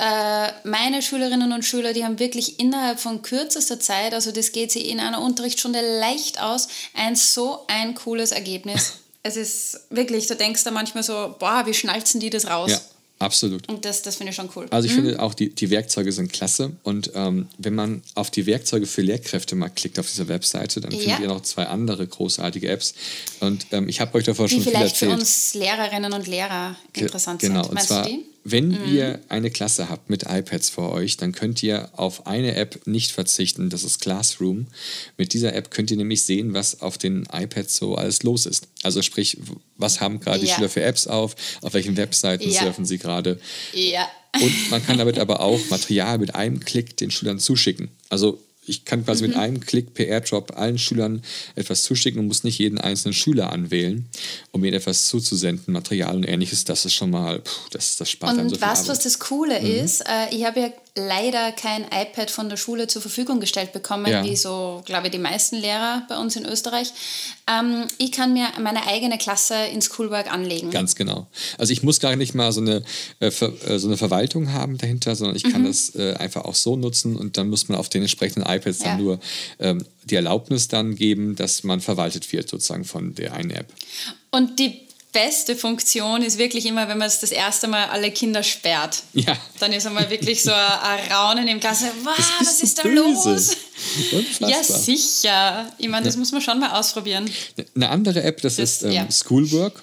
meine 0.64 1.02
Schülerinnen 1.02 1.52
und 1.52 1.64
Schüler, 1.64 1.92
die 1.92 2.04
haben 2.04 2.18
wirklich 2.18 2.58
innerhalb 2.58 2.98
von 2.98 3.22
kürzester 3.22 3.78
Zeit, 3.78 4.14
also 4.14 4.32
das 4.32 4.52
geht 4.52 4.72
sie 4.72 4.80
in 4.88 4.98
einer 5.00 5.20
Unterrichtsstunde 5.22 5.80
leicht 6.00 6.40
aus, 6.40 6.66
ein 6.94 7.14
so 7.14 7.60
ein 7.68 7.94
cooles 7.94 8.32
Ergebnis. 8.32 8.94
es 9.22 9.36
ist 9.36 9.80
wirklich, 9.90 10.26
du 10.28 10.34
denkst 10.34 10.64
da 10.64 10.70
manchmal 10.70 11.02
so, 11.02 11.34
boah, 11.38 11.62
wie 11.66 11.74
schnalzen 11.74 12.20
die 12.20 12.30
das 12.30 12.46
raus? 12.46 12.70
Ja, 12.70 12.80
absolut. 13.18 13.68
Und 13.68 13.84
das, 13.84 14.00
das 14.00 14.16
finde 14.16 14.30
ich 14.30 14.36
schon 14.36 14.48
cool. 14.56 14.66
Also 14.70 14.86
ich 14.88 14.94
finde 14.94 15.20
auch, 15.20 15.34
die, 15.34 15.50
die 15.54 15.68
Werkzeuge 15.68 16.10
sind 16.12 16.32
klasse. 16.32 16.72
Und 16.82 17.10
ähm, 17.14 17.48
wenn 17.58 17.74
man 17.74 18.02
auf 18.14 18.30
die 18.30 18.46
Werkzeuge 18.46 18.86
für 18.86 19.02
Lehrkräfte 19.02 19.56
mal 19.56 19.68
klickt 19.68 19.98
auf 19.98 20.08
dieser 20.08 20.28
Webseite, 20.28 20.80
dann 20.80 20.90
Ja. 20.92 20.98
findet 21.00 21.20
ihr 21.20 21.28
noch 21.28 21.42
zwei 21.42 21.66
andere 21.66 22.06
großartige 22.06 22.68
Apps. 22.70 22.94
Und 23.40 23.66
ähm, 23.72 23.90
ich 23.90 24.00
habe 24.00 24.16
euch 24.16 24.24
davor 24.24 24.46
die 24.46 24.54
schon 24.54 24.62
viel 24.62 24.72
vielleicht 24.72 24.96
für 24.96 25.04
erzählt. 25.06 25.20
uns 25.20 25.52
Lehrerinnen 25.54 26.12
und 26.14 26.26
Lehrer 26.26 26.76
Ge- 26.94 27.04
interessant 27.04 27.40
genau. 27.42 27.60
sind. 27.62 27.68
Und 27.68 27.74
Meinst 27.74 27.88
zwar, 27.88 28.04
du 28.04 28.08
die? 28.08 28.24
Wenn 28.50 28.68
Mhm. 28.68 28.94
ihr 28.94 29.20
eine 29.28 29.50
Klasse 29.50 29.88
habt 29.88 30.10
mit 30.10 30.24
iPads 30.28 30.70
vor 30.70 30.92
euch, 30.92 31.16
dann 31.16 31.32
könnt 31.32 31.62
ihr 31.62 31.90
auf 31.92 32.26
eine 32.26 32.54
App 32.54 32.86
nicht 32.86 33.12
verzichten. 33.12 33.70
Das 33.70 33.84
ist 33.84 34.00
Classroom. 34.00 34.66
Mit 35.16 35.32
dieser 35.32 35.54
App 35.54 35.70
könnt 35.70 35.90
ihr 35.90 35.96
nämlich 35.96 36.22
sehen, 36.22 36.54
was 36.54 36.80
auf 36.80 36.98
den 36.98 37.26
iPads 37.32 37.76
so 37.76 37.94
alles 37.94 38.22
los 38.22 38.46
ist. 38.46 38.68
Also 38.82 39.02
sprich, 39.02 39.38
was 39.76 40.00
haben 40.00 40.20
gerade 40.20 40.40
die 40.40 40.46
Ja. 40.46 40.54
Schüler 40.56 40.68
für 40.68 40.82
Apps 40.82 41.06
auf, 41.06 41.34
auf 41.62 41.74
welchen 41.74 41.96
Webseiten 41.96 42.48
Ja. 42.50 42.62
surfen 42.62 42.84
sie 42.84 42.98
gerade. 42.98 43.40
Ja. 43.72 44.08
Und 44.40 44.70
man 44.70 44.84
kann 44.84 44.98
damit 44.98 45.18
aber 45.18 45.40
auch 45.40 45.58
Material 45.70 46.18
mit 46.18 46.34
einem 46.34 46.60
Klick 46.60 46.96
den 46.96 47.10
Schülern 47.10 47.38
zuschicken. 47.38 47.88
Also 48.08 48.40
ich 48.68 48.84
kann 48.84 49.04
quasi 49.04 49.24
mhm. 49.24 49.30
mit 49.30 49.38
einem 49.38 49.60
Klick 49.60 49.94
per 49.94 50.06
AirDrop 50.06 50.56
allen 50.56 50.78
Schülern 50.78 51.22
etwas 51.54 51.82
zuschicken 51.82 52.20
und 52.20 52.26
muss 52.26 52.44
nicht 52.44 52.58
jeden 52.58 52.78
einzelnen 52.78 53.14
Schüler 53.14 53.52
anwählen, 53.52 54.08
um 54.52 54.64
ihnen 54.64 54.74
etwas 54.74 55.06
zuzusenden, 55.06 55.72
Material 55.72 56.16
und 56.16 56.24
ähnliches. 56.24 56.64
Das 56.64 56.84
ist 56.84 56.94
schon 56.94 57.10
mal, 57.10 57.40
puh, 57.40 57.50
das, 57.70 57.96
das 57.96 58.10
spart 58.10 58.34
und 58.34 58.40
einem 58.40 58.48
so 58.48 58.56
viel 58.56 58.66
weißt, 58.66 58.88
was 58.88 59.00
das 59.00 59.18
Coole 59.18 59.60
mhm. 59.60 59.84
ist? 59.84 60.00
Äh, 60.02 60.34
ich 60.34 60.44
habe 60.44 60.60
ja 60.60 60.72
leider 60.94 61.52
kein 61.52 61.84
iPad 61.84 62.30
von 62.30 62.48
der 62.48 62.56
Schule 62.56 62.86
zur 62.86 63.02
Verfügung 63.02 63.40
gestellt 63.40 63.72
bekommen, 63.72 64.06
ja. 64.06 64.24
wie 64.24 64.36
so, 64.36 64.82
glaube 64.84 65.06
ich, 65.06 65.12
die 65.12 65.18
meisten 65.18 65.56
Lehrer 65.56 66.04
bei 66.08 66.18
uns 66.18 66.36
in 66.36 66.44
Österreich. 66.44 66.92
Ähm, 67.48 67.84
ich 67.98 68.12
kann 68.12 68.32
mir 68.32 68.48
meine 68.60 68.86
eigene 68.86 69.18
Klasse 69.18 69.54
in 69.72 69.80
Schoolwork 69.82 70.32
anlegen. 70.32 70.70
Ganz 70.70 70.94
genau. 70.94 71.28
Also 71.56 71.72
ich 71.72 71.82
muss 71.82 72.00
gar 72.00 72.16
nicht 72.16 72.34
mal 72.34 72.52
so 72.52 72.60
eine, 72.60 72.82
äh, 73.20 73.30
ver, 73.30 73.52
äh, 73.66 73.78
so 73.78 73.88
eine 73.88 73.96
Verwaltung 73.96 74.52
haben 74.52 74.78
dahinter, 74.78 75.14
sondern 75.14 75.36
ich 75.36 75.44
kann 75.44 75.62
mhm. 75.62 75.66
das 75.66 75.94
äh, 75.94 76.14
einfach 76.14 76.44
auch 76.44 76.54
so 76.54 76.76
nutzen 76.76 77.16
und 77.16 77.36
dann 77.36 77.48
muss 77.48 77.68
man 77.68 77.78
auf 77.78 77.88
den 77.88 78.02
entsprechenden 78.02 78.48
iPads 78.48 78.80
ja. 78.80 78.86
dann 78.86 79.02
nur 79.02 79.20
ähm, 79.58 79.84
die 80.04 80.16
Erlaubnis 80.16 80.68
dann 80.68 80.94
geben, 80.94 81.36
dass 81.36 81.64
man 81.64 81.80
verwaltet 81.80 82.30
wird 82.32 82.48
sozusagen 82.48 82.84
von 82.84 83.14
der 83.14 83.34
einen 83.34 83.50
App. 83.50 83.72
Und 84.30 84.58
die 84.58 84.87
beste 85.12 85.56
Funktion 85.56 86.22
ist 86.22 86.38
wirklich 86.38 86.66
immer, 86.66 86.88
wenn 86.88 86.98
man 86.98 87.08
es 87.08 87.20
das 87.20 87.32
erste 87.32 87.66
Mal 87.66 87.86
alle 87.86 88.10
Kinder 88.10 88.42
sperrt. 88.42 89.02
Ja. 89.14 89.36
Dann 89.58 89.72
ist 89.72 89.86
einmal 89.86 90.10
wirklich 90.10 90.42
so 90.42 90.52
ein 90.52 91.12
Raunen 91.12 91.48
im 91.48 91.60
Klasse. 91.60 91.86
Wow, 92.02 92.16
was 92.40 92.62
ist 92.62 92.78
da 92.78 92.82
böse. 92.82 93.30
los? 93.30 93.56
Ja, 94.40 94.62
sicher. 94.62 95.72
Ich 95.78 95.88
meine, 95.88 96.04
das 96.04 96.14
ja. 96.14 96.20
muss 96.20 96.32
man 96.32 96.40
schon 96.40 96.60
mal 96.60 96.78
ausprobieren. 96.78 97.30
Eine 97.74 97.88
andere 97.88 98.22
App, 98.22 98.42
das, 98.42 98.56
das 98.56 98.76
ist 98.76 98.82
ähm, 98.84 98.92
ja. 98.92 99.10
Schoolwork. 99.10 99.82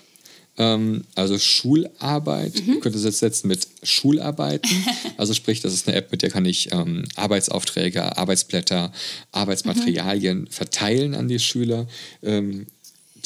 Ähm, 0.57 1.03
also 1.15 1.37
Schularbeit. 1.37 2.53
Mhm. 2.65 2.75
Ihr 2.75 2.79
könnt 2.79 2.95
es 2.95 3.03
jetzt 3.03 3.19
setzen 3.19 3.47
mit 3.47 3.67
Schularbeiten. 3.83 4.69
Also 5.17 5.33
sprich, 5.33 5.61
das 5.61 5.73
ist 5.73 5.87
eine 5.87 5.95
App, 5.95 6.11
mit 6.11 6.23
der 6.23 6.29
kann 6.29 6.45
ich 6.45 6.73
ähm, 6.73 7.05
Arbeitsaufträge, 7.15 8.17
Arbeitsblätter, 8.17 8.91
Arbeitsmaterialien 9.31 10.41
mhm. 10.41 10.47
verteilen 10.47 11.15
an 11.15 11.29
die 11.29 11.39
Schüler. 11.39 11.87
Ähm, 12.21 12.67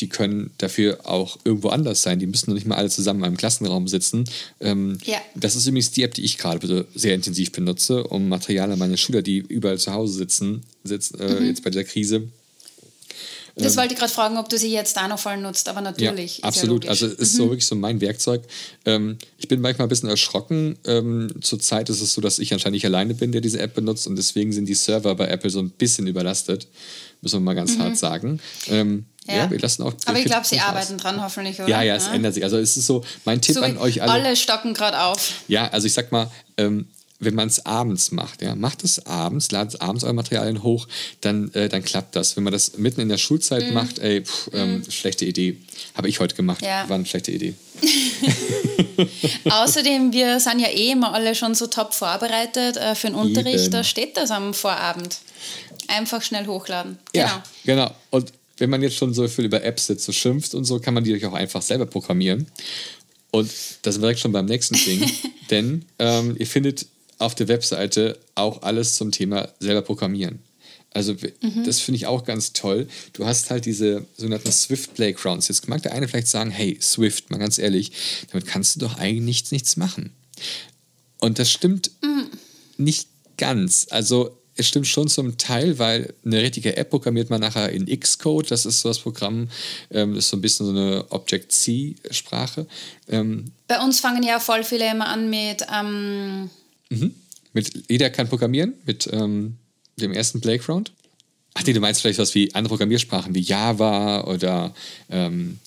die 0.02 0.10
können 0.10 0.52
dafür 0.58 1.00
auch 1.06 1.38
irgendwo 1.44 1.70
anders 1.70 2.02
sein. 2.02 2.20
Die 2.20 2.28
müssen 2.28 2.50
noch 2.50 2.56
nicht 2.56 2.68
mal 2.68 2.76
alle 2.76 2.90
zusammen 2.90 3.20
in 3.20 3.26
einem 3.26 3.38
Klassenraum 3.38 3.88
sitzen. 3.88 4.26
Ähm, 4.60 4.98
ja. 5.06 5.18
Das 5.36 5.56
ist 5.56 5.68
übrigens 5.68 5.92
die 5.92 6.04
App, 6.04 6.14
die 6.14 6.24
ich 6.24 6.38
gerade 6.38 6.86
sehr 6.96 7.16
intensiv 7.16 7.52
benutze, 7.52 8.04
um 8.06 8.30
Material 8.30 8.72
an 8.72 8.80
meine 8.80 8.98
Schüler, 8.98 9.22
die 9.22 9.38
überall 9.38 9.78
zu 9.78 9.94
Hause 9.94 10.14
sitzen, 10.14 10.64
sitzen 10.84 11.20
äh, 11.20 11.40
mhm. 11.40 11.48
jetzt 11.48 11.64
bei 11.64 11.70
dieser 11.70 11.84
Krise, 11.84 12.30
das 13.60 13.74
ähm, 13.74 13.80
wollte 13.80 13.94
ich 13.94 14.00
gerade 14.00 14.12
fragen, 14.12 14.38
ob 14.38 14.50
du 14.50 14.58
sie 14.58 14.72
jetzt 14.72 14.96
da 14.98 15.08
noch 15.08 15.20
voll 15.20 15.38
nutzt, 15.38 15.68
aber 15.70 15.82
natürlich. 15.82 16.40
Ja, 16.40 16.44
absolut. 16.46 16.86
Ja 16.86 16.92
also 16.92 17.08
es 17.08 17.14
ist 17.14 17.34
mhm. 17.34 17.38
so 17.38 17.44
wirklich 17.46 17.66
so 17.66 17.76
mein 17.76 18.02
Werkzeug. 18.02 18.44
Ähm, 18.86 19.18
ich 19.38 19.48
bin 19.48 19.62
manchmal 19.62 19.88
ein 19.88 19.90
bisschen 19.90 20.10
erschrocken. 20.10 20.78
Ähm, 20.86 21.30
Zurzeit 21.42 21.90
ist 21.90 22.02
es 22.02 22.14
so, 22.14 22.22
dass 22.22 22.40
ich 22.40 22.54
anscheinend 22.54 22.76
nicht 22.76 22.86
alleine 22.86 23.14
bin, 23.14 23.32
der 23.32 23.42
diese 23.42 23.60
App 23.60 23.76
benutzt 23.76 24.08
und 24.08 24.16
deswegen 24.16 24.52
sind 24.52 24.68
die 24.68 24.76
Server 24.76 25.16
bei 25.16 25.28
Apple 25.28 25.50
so 25.50 25.60
ein 25.60 25.70
bisschen 25.70 26.08
überlastet. 26.08 26.68
Müssen 27.22 27.38
wir 27.38 27.42
mal 27.42 27.54
ganz 27.54 27.76
mhm. 27.76 27.80
hart 27.80 27.98
sagen. 27.98 28.40
Ähm, 28.68 29.06
ja. 29.30 29.38
ja. 29.38 29.52
wir 29.52 29.60
lassen 29.60 29.84
auch. 29.84 29.94
Aber 30.06 30.20
ich 30.20 30.26
glaube, 30.26 30.46
sie 30.46 30.60
arbeiten 30.60 30.96
aus. 30.96 31.02
dran, 31.02 31.22
hoffentlich, 31.22 31.60
oder? 31.60 31.70
Ja, 31.70 31.82
ja, 31.82 31.96
es 31.96 32.08
ja. 32.08 32.14
ändert 32.14 32.34
sich. 32.34 32.44
Also 32.44 32.58
es 32.58 32.78
ist 32.78 32.86
so, 32.86 33.04
mein 33.26 33.42
Tipp 33.42 33.56
so 33.56 33.62
an 33.62 33.78
euch 33.78 34.02
alle. 34.02 34.12
Alle 34.12 34.36
stocken 34.36 34.74
gerade 34.74 35.02
auf. 35.02 35.34
Ja, 35.48 35.68
also 35.70 35.88
ich 35.88 35.94
sag 35.94 36.12
mal, 36.12 36.30
ähm, 36.58 36.88
wenn 37.20 37.36
man 37.36 37.50
es 37.50 37.66
abends 37.66 38.12
macht, 38.12 38.42
ja, 38.42 38.56
macht 38.56 38.84
es 38.84 39.06
abends, 39.06 39.52
ladet 39.52 39.82
abends 39.82 40.04
eure 40.06 40.14
Materialien 40.14 40.64
hoch, 40.64 40.88
dann, 41.22 41.54
äh, 41.54 41.68
dann 41.68 41.84
klappt 41.84 42.16
das. 42.16 42.38
Wenn 42.38 42.44
man 42.46 42.54
das 42.54 42.78
mitten 42.78 43.02
in 43.02 43.10
der 43.10 43.18
Schulzeit 43.18 43.70
mm. 43.70 43.74
macht, 43.74 44.00
ey, 44.00 44.24
pff, 44.24 44.50
ähm, 44.54 44.80
mm. 44.80 44.92
schlechte 44.92 45.26
Idee. 45.26 45.58
Habe 45.96 46.08
ich 46.08 46.22
heute 46.22 46.36
gemacht, 46.36 46.62
ja. 46.62 46.88
war 46.88 46.96
eine 46.96 47.06
schlechte 47.06 47.32
Idee. 47.32 47.56
Außerdem, 49.50 50.14
wir 50.14 50.40
sind 50.40 50.60
ja 50.60 50.70
eh 50.70 50.92
immer 50.92 51.14
alle 51.14 51.36
schon 51.36 51.56
so 51.56 51.68
top 51.68 51.94
vorbereitet 51.94 52.78
äh, 52.78 52.96
für 52.96 53.08
den 53.08 53.16
Unterricht, 53.16 53.66
Eben. 53.66 53.72
da 53.72 53.84
steht 53.84 54.18
das 54.18 54.32
am 54.32 54.54
Vorabend. 54.54 55.20
Einfach 55.88 56.22
schnell 56.22 56.46
hochladen. 56.46 57.00
Genau. 57.14 57.26
Ja, 57.26 57.44
genau. 57.66 57.92
Und 58.12 58.32
wenn 58.60 58.70
man 58.70 58.82
jetzt 58.82 58.96
schon 58.96 59.14
so 59.14 59.28
viel 59.28 59.46
über 59.46 59.64
Apps 59.64 59.88
jetzt 59.88 60.06
so 60.06 60.12
schimpft 60.12 60.54
und 60.54 60.66
so, 60.66 60.80
kann 60.80 60.94
man 60.94 61.04
die 61.04 61.26
auch 61.26 61.34
einfach 61.34 61.62
selber 61.62 61.86
programmieren. 61.86 62.48
Und 63.32 63.50
das 63.84 63.96
sind 63.96 64.02
wir 64.02 64.08
direkt 64.08 64.20
schon 64.20 64.32
beim 64.32 64.46
nächsten 64.46 64.76
Ding, 64.76 65.10
denn 65.50 65.86
ähm, 66.00 66.36
ihr 66.38 66.48
findet 66.48 66.88
auf 67.20 67.36
der 67.36 67.48
Webseite 67.48 68.18
auch 68.36 68.62
alles 68.64 68.96
zum 68.96 69.12
Thema 69.12 69.50
selber 69.60 69.82
programmieren. 69.82 70.40
Also 70.92 71.14
mhm. 71.14 71.64
das 71.66 71.80
finde 71.80 71.98
ich 71.98 72.08
auch 72.08 72.24
ganz 72.24 72.54
toll. 72.54 72.88
Du 73.14 73.26
hast 73.26 73.52
halt 73.52 73.66
diese 73.66 74.06
sogenannten 74.18 74.52
Swift 74.52 74.96
Playgrounds. 74.96 75.48
Jetzt 75.48 75.68
mag 75.68 75.84
der 75.84 75.94
eine 75.94 76.08
vielleicht 76.08 76.28
sagen, 76.28 76.50
hey, 76.50 76.80
Swift, 76.82 77.30
mal 77.30 77.38
ganz 77.38 77.60
ehrlich, 77.60 77.92
damit 78.32 78.48
kannst 78.48 78.76
du 78.76 78.80
doch 78.80 78.98
eigentlich 78.98 79.24
nichts, 79.24 79.52
nichts 79.52 79.78
machen. 79.78 80.14
Und 81.20 81.38
das 81.38 81.52
stimmt 81.52 81.92
mhm. 82.02 82.30
nicht 82.78 83.08
ganz. 83.38 83.88
Also 83.92 84.39
es 84.60 84.68
stimmt 84.68 84.88
schon 84.88 85.08
zum 85.08 85.38
Teil, 85.38 85.80
weil 85.80 86.14
eine 86.26 86.42
richtige 86.42 86.76
App 86.76 86.90
programmiert 86.90 87.30
man 87.30 87.40
nachher 87.40 87.72
in 87.72 87.86
Xcode. 87.86 88.52
Das 88.52 88.66
ist 88.66 88.82
so 88.82 88.90
das 88.90 89.00
Programm, 89.00 89.50
ähm, 89.90 90.16
das 90.16 90.26
ist 90.26 90.30
so 90.32 90.38
ein 90.38 90.42
bisschen 90.42 90.66
so 90.66 90.72
eine 90.72 91.06
Object-C-Sprache. 91.10 92.68
Ähm, 93.08 93.52
Bei 93.68 93.80
uns 93.82 94.00
fangen 94.00 94.24
ja 94.24 94.40
voll 94.40 94.64
viele 94.64 94.90
immer 94.92 95.08
an 95.08 95.30
mit. 95.30 95.66
Ähm 95.74 96.50
mhm. 96.90 97.16
Mit 97.54 97.90
jeder 97.90 98.10
kann 98.10 98.28
programmieren, 98.28 98.74
mit 98.86 99.10
ähm, 99.12 99.58
dem 99.96 100.12
ersten 100.12 100.42
Playground. 100.42 100.92
Ach 101.56 101.64
nee, 101.66 101.74
du 101.74 101.80
meinst 101.80 102.02
vielleicht 102.02 102.20
was 102.20 102.36
wie 102.36 102.54
andere 102.54 102.70
Programmiersprachen 102.70 103.34
wie 103.34 103.42
Java 103.42 104.26
oder 104.26 104.74
ähm, 105.10 105.60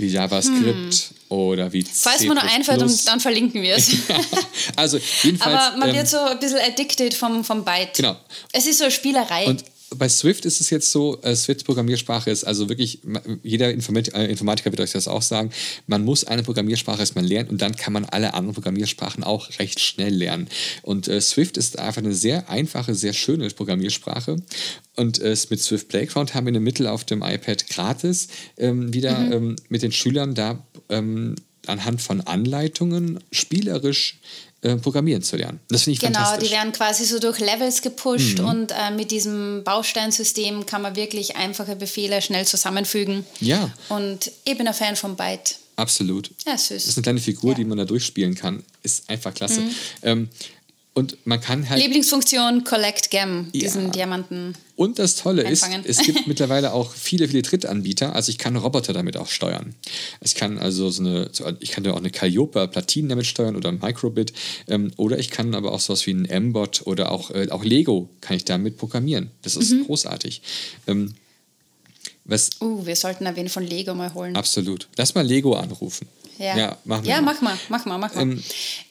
wie 0.00 0.08
JavaScript 0.08 0.94
hm. 0.94 1.16
oder 1.28 1.72
wie 1.72 1.84
C++. 1.84 1.90
Falls 1.92 2.22
mir 2.22 2.34
nur 2.34 2.42
einfällt, 2.42 2.82
dann 3.06 3.20
verlinken 3.20 3.62
wir 3.62 3.76
es. 3.76 3.90
also 4.76 4.98
jedenfalls. 5.22 5.54
Aber 5.54 5.76
man 5.76 5.90
ähm, 5.90 5.96
wird 5.96 6.08
so 6.08 6.18
ein 6.18 6.38
bisschen 6.38 6.58
addicted 6.58 7.14
vom, 7.14 7.44
vom 7.44 7.64
Byte. 7.64 7.94
Genau. 7.94 8.16
Es 8.52 8.66
ist 8.66 8.78
so 8.78 8.84
eine 8.84 8.90
Spielerei. 8.90 9.46
Und 9.46 9.64
bei 9.96 10.08
Swift 10.08 10.44
ist 10.44 10.60
es 10.60 10.70
jetzt 10.70 10.90
so, 10.90 11.20
äh, 11.22 11.34
Swift-Programmiersprache 11.34 12.30
ist 12.30 12.44
also 12.44 12.68
wirklich, 12.68 13.00
jeder 13.42 13.68
äh, 13.68 13.72
Informatiker 14.30 14.70
wird 14.70 14.80
euch 14.80 14.92
das 14.92 15.08
auch 15.08 15.22
sagen, 15.22 15.50
man 15.86 16.04
muss 16.04 16.24
eine 16.24 16.42
Programmiersprache 16.42 17.00
erstmal 17.00 17.24
lernen 17.24 17.50
und 17.50 17.62
dann 17.62 17.74
kann 17.74 17.92
man 17.92 18.04
alle 18.04 18.34
anderen 18.34 18.54
Programmiersprachen 18.54 19.24
auch 19.24 19.58
recht 19.58 19.80
schnell 19.80 20.14
lernen. 20.14 20.48
Und 20.82 21.08
äh, 21.08 21.20
Swift 21.20 21.56
ist 21.56 21.78
einfach 21.78 22.02
eine 22.02 22.14
sehr 22.14 22.48
einfache, 22.48 22.94
sehr 22.94 23.12
schöne 23.12 23.48
Programmiersprache. 23.50 24.36
Und 24.96 25.20
äh, 25.20 25.36
mit 25.48 25.60
Swift 25.60 25.88
Playground 25.88 26.34
haben 26.34 26.46
wir 26.46 26.50
eine 26.50 26.60
Mittel 26.60 26.86
auf 26.86 27.04
dem 27.04 27.22
iPad 27.22 27.68
gratis 27.68 28.28
ähm, 28.58 28.92
wieder 28.94 29.18
mhm. 29.18 29.32
ähm, 29.32 29.56
mit 29.68 29.82
den 29.82 29.92
Schülern 29.92 30.34
da 30.34 30.64
ähm, 30.88 31.36
anhand 31.66 32.00
von 32.00 32.20
Anleitungen 32.20 33.20
spielerisch 33.32 34.18
äh, 34.62 34.76
programmieren 34.76 35.22
zu 35.22 35.36
lernen. 35.36 35.60
Das 35.68 35.84
finde 35.84 35.94
ich 35.94 36.00
genau, 36.00 36.18
fantastisch. 36.18 36.50
Genau, 36.50 36.50
die 36.50 36.54
werden 36.54 36.72
quasi 36.72 37.04
so 37.04 37.18
durch 37.18 37.38
Levels 37.38 37.82
gepusht 37.82 38.38
mhm. 38.38 38.44
und 38.44 38.72
äh, 38.72 38.90
mit 38.94 39.10
diesem 39.10 39.62
Bausteinsystem 39.64 40.66
kann 40.66 40.82
man 40.82 40.96
wirklich 40.96 41.36
einfache 41.36 41.76
Befehle 41.76 42.20
schnell 42.20 42.46
zusammenfügen. 42.46 43.24
Ja. 43.40 43.72
Und 43.88 44.30
ich 44.44 44.58
bin 44.58 44.68
ein 44.68 44.74
Fan 44.74 44.96
von 44.96 45.16
Byte. 45.16 45.56
Absolut. 45.76 46.30
Ja, 46.46 46.58
süß. 46.58 46.68
Das 46.68 46.86
ist 46.86 46.98
eine 46.98 47.02
kleine 47.04 47.20
Figur, 47.20 47.52
ja. 47.52 47.56
die 47.56 47.64
man 47.64 47.78
da 47.78 47.86
durchspielen 47.86 48.34
kann. 48.34 48.62
Ist 48.82 49.08
einfach 49.08 49.32
klasse. 49.32 49.62
Mhm. 49.62 49.74
Ähm, 50.02 50.28
und 51.00 51.16
man 51.24 51.40
kann 51.40 51.68
halt. 51.70 51.80
Lieblingsfunktion 51.80 52.62
Collect 52.62 53.10
Gem, 53.10 53.50
diesen 53.52 53.84
ja. 53.84 53.90
Diamanten. 53.90 54.54
Und 54.76 54.98
das 54.98 55.16
Tolle 55.16 55.46
einfangen. 55.46 55.82
ist, 55.82 56.00
es 56.00 56.06
gibt 56.06 56.26
mittlerweile 56.26 56.74
auch 56.74 56.92
viele, 56.92 57.26
viele 57.26 57.40
Drittanbieter. 57.40 58.14
Also 58.14 58.28
ich 58.28 58.36
kann 58.36 58.54
Roboter 58.54 58.92
damit 58.92 59.16
auch 59.16 59.28
steuern. 59.28 59.74
Ich 60.20 60.34
kann 60.34 60.58
also 60.58 60.90
so 60.90 61.02
eine, 61.02 61.30
ich 61.60 61.70
kann 61.70 61.84
ja 61.84 61.94
auch 61.94 61.98
eine 61.98 62.10
Calliope 62.10 62.68
Platinen 62.68 63.08
damit 63.08 63.26
steuern 63.26 63.56
oder 63.56 63.70
ein 63.70 63.78
Microbit. 63.80 64.34
Ähm, 64.68 64.92
oder 64.98 65.18
ich 65.18 65.30
kann 65.30 65.54
aber 65.54 65.72
auch 65.72 65.80
sowas 65.80 66.06
wie 66.06 66.12
ein 66.12 66.26
M-Bot 66.26 66.82
oder 66.84 67.12
auch, 67.12 67.30
äh, 67.30 67.48
auch 67.48 67.64
Lego 67.64 68.10
kann 68.20 68.36
ich 68.36 68.44
damit 68.44 68.76
programmieren. 68.76 69.30
Das 69.40 69.56
ist 69.56 69.70
mhm. 69.70 69.86
großartig. 69.86 70.42
Ähm, 70.86 71.14
was, 72.26 72.50
uh, 72.60 72.84
wir 72.84 72.94
sollten 72.94 73.26
ein 73.26 73.36
wenig 73.36 73.52
von 73.52 73.66
Lego 73.66 73.94
mal 73.94 74.12
holen. 74.12 74.36
Absolut. 74.36 74.86
Lass 74.96 75.14
mal 75.14 75.26
Lego 75.26 75.54
anrufen. 75.54 76.06
Ja, 76.40 76.56
ja, 76.56 76.76
machen 76.84 77.04
wir 77.04 77.10
ja 77.10 77.20
mal. 77.20 77.34
mach 77.34 77.42
mal, 77.42 77.58
mach 77.68 77.84
mal, 77.84 77.98
mach 77.98 78.14
mal. 78.14 78.22
Ähm, 78.22 78.42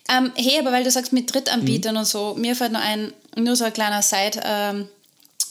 ähm, 0.08 0.32
hey, 0.36 0.60
aber 0.60 0.72
weil 0.72 0.84
du 0.84 0.92
sagst 0.92 1.14
mit 1.14 1.34
Drittanbietern 1.34 1.96
mhm. 1.96 2.00
und 2.00 2.06
so, 2.06 2.36
mir 2.38 2.56
fällt 2.56 2.74
nur 2.74 2.82
ein, 2.82 3.12
nur 3.36 3.56
so 3.56 3.66
ein 3.66 3.74
kleiner 3.74 4.02
Side- 4.04 4.42
ähm, 4.46 4.88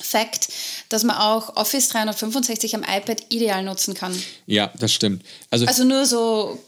Fact, 0.01 0.49
dass 0.91 1.03
man 1.03 1.17
auch 1.17 1.57
Office 1.57 1.89
365 1.89 2.77
am 2.77 2.83
iPad 2.83 3.21
ideal 3.31 3.65
nutzen 3.65 3.95
kann. 3.95 4.17
Ja, 4.47 4.71
das 4.79 4.93
stimmt. 4.93 5.25
Also, 5.51 5.67
also 5.67 5.83
nur 5.83 6.07
so 6.07 6.63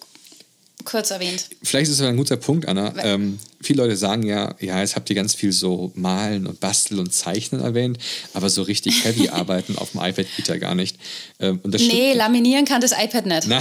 kurz 0.90 1.10
erwähnt. 1.10 1.46
Vielleicht 1.62 1.90
ist 1.90 2.00
es 2.00 2.06
ein 2.06 2.16
guter 2.16 2.36
Punkt, 2.36 2.66
Anna. 2.66 2.92
Ähm, 3.02 3.38
viele 3.60 3.82
Leute 3.82 3.96
sagen 3.96 4.24
ja, 4.24 4.54
ja, 4.60 4.80
jetzt 4.80 4.96
habt 4.96 5.08
ihr 5.10 5.16
ganz 5.16 5.34
viel 5.34 5.52
so 5.52 5.92
Malen 5.94 6.46
und 6.46 6.60
Basteln 6.60 6.98
und 6.98 7.12
Zeichnen 7.12 7.60
erwähnt, 7.60 7.98
aber 8.34 8.50
so 8.50 8.62
richtig 8.62 9.04
heavy 9.04 9.28
arbeiten 9.30 9.76
auf 9.78 9.92
dem 9.92 10.00
iPad 10.00 10.26
geht 10.36 10.48
ja 10.48 10.56
gar 10.56 10.74
nicht. 10.74 10.96
Ähm, 11.38 11.60
und 11.62 11.72
das 11.72 11.82
nee, 11.82 12.12
laminieren 12.14 12.64
kann 12.64 12.80
das 12.80 12.92
iPad 12.92 13.26
nicht. 13.26 13.48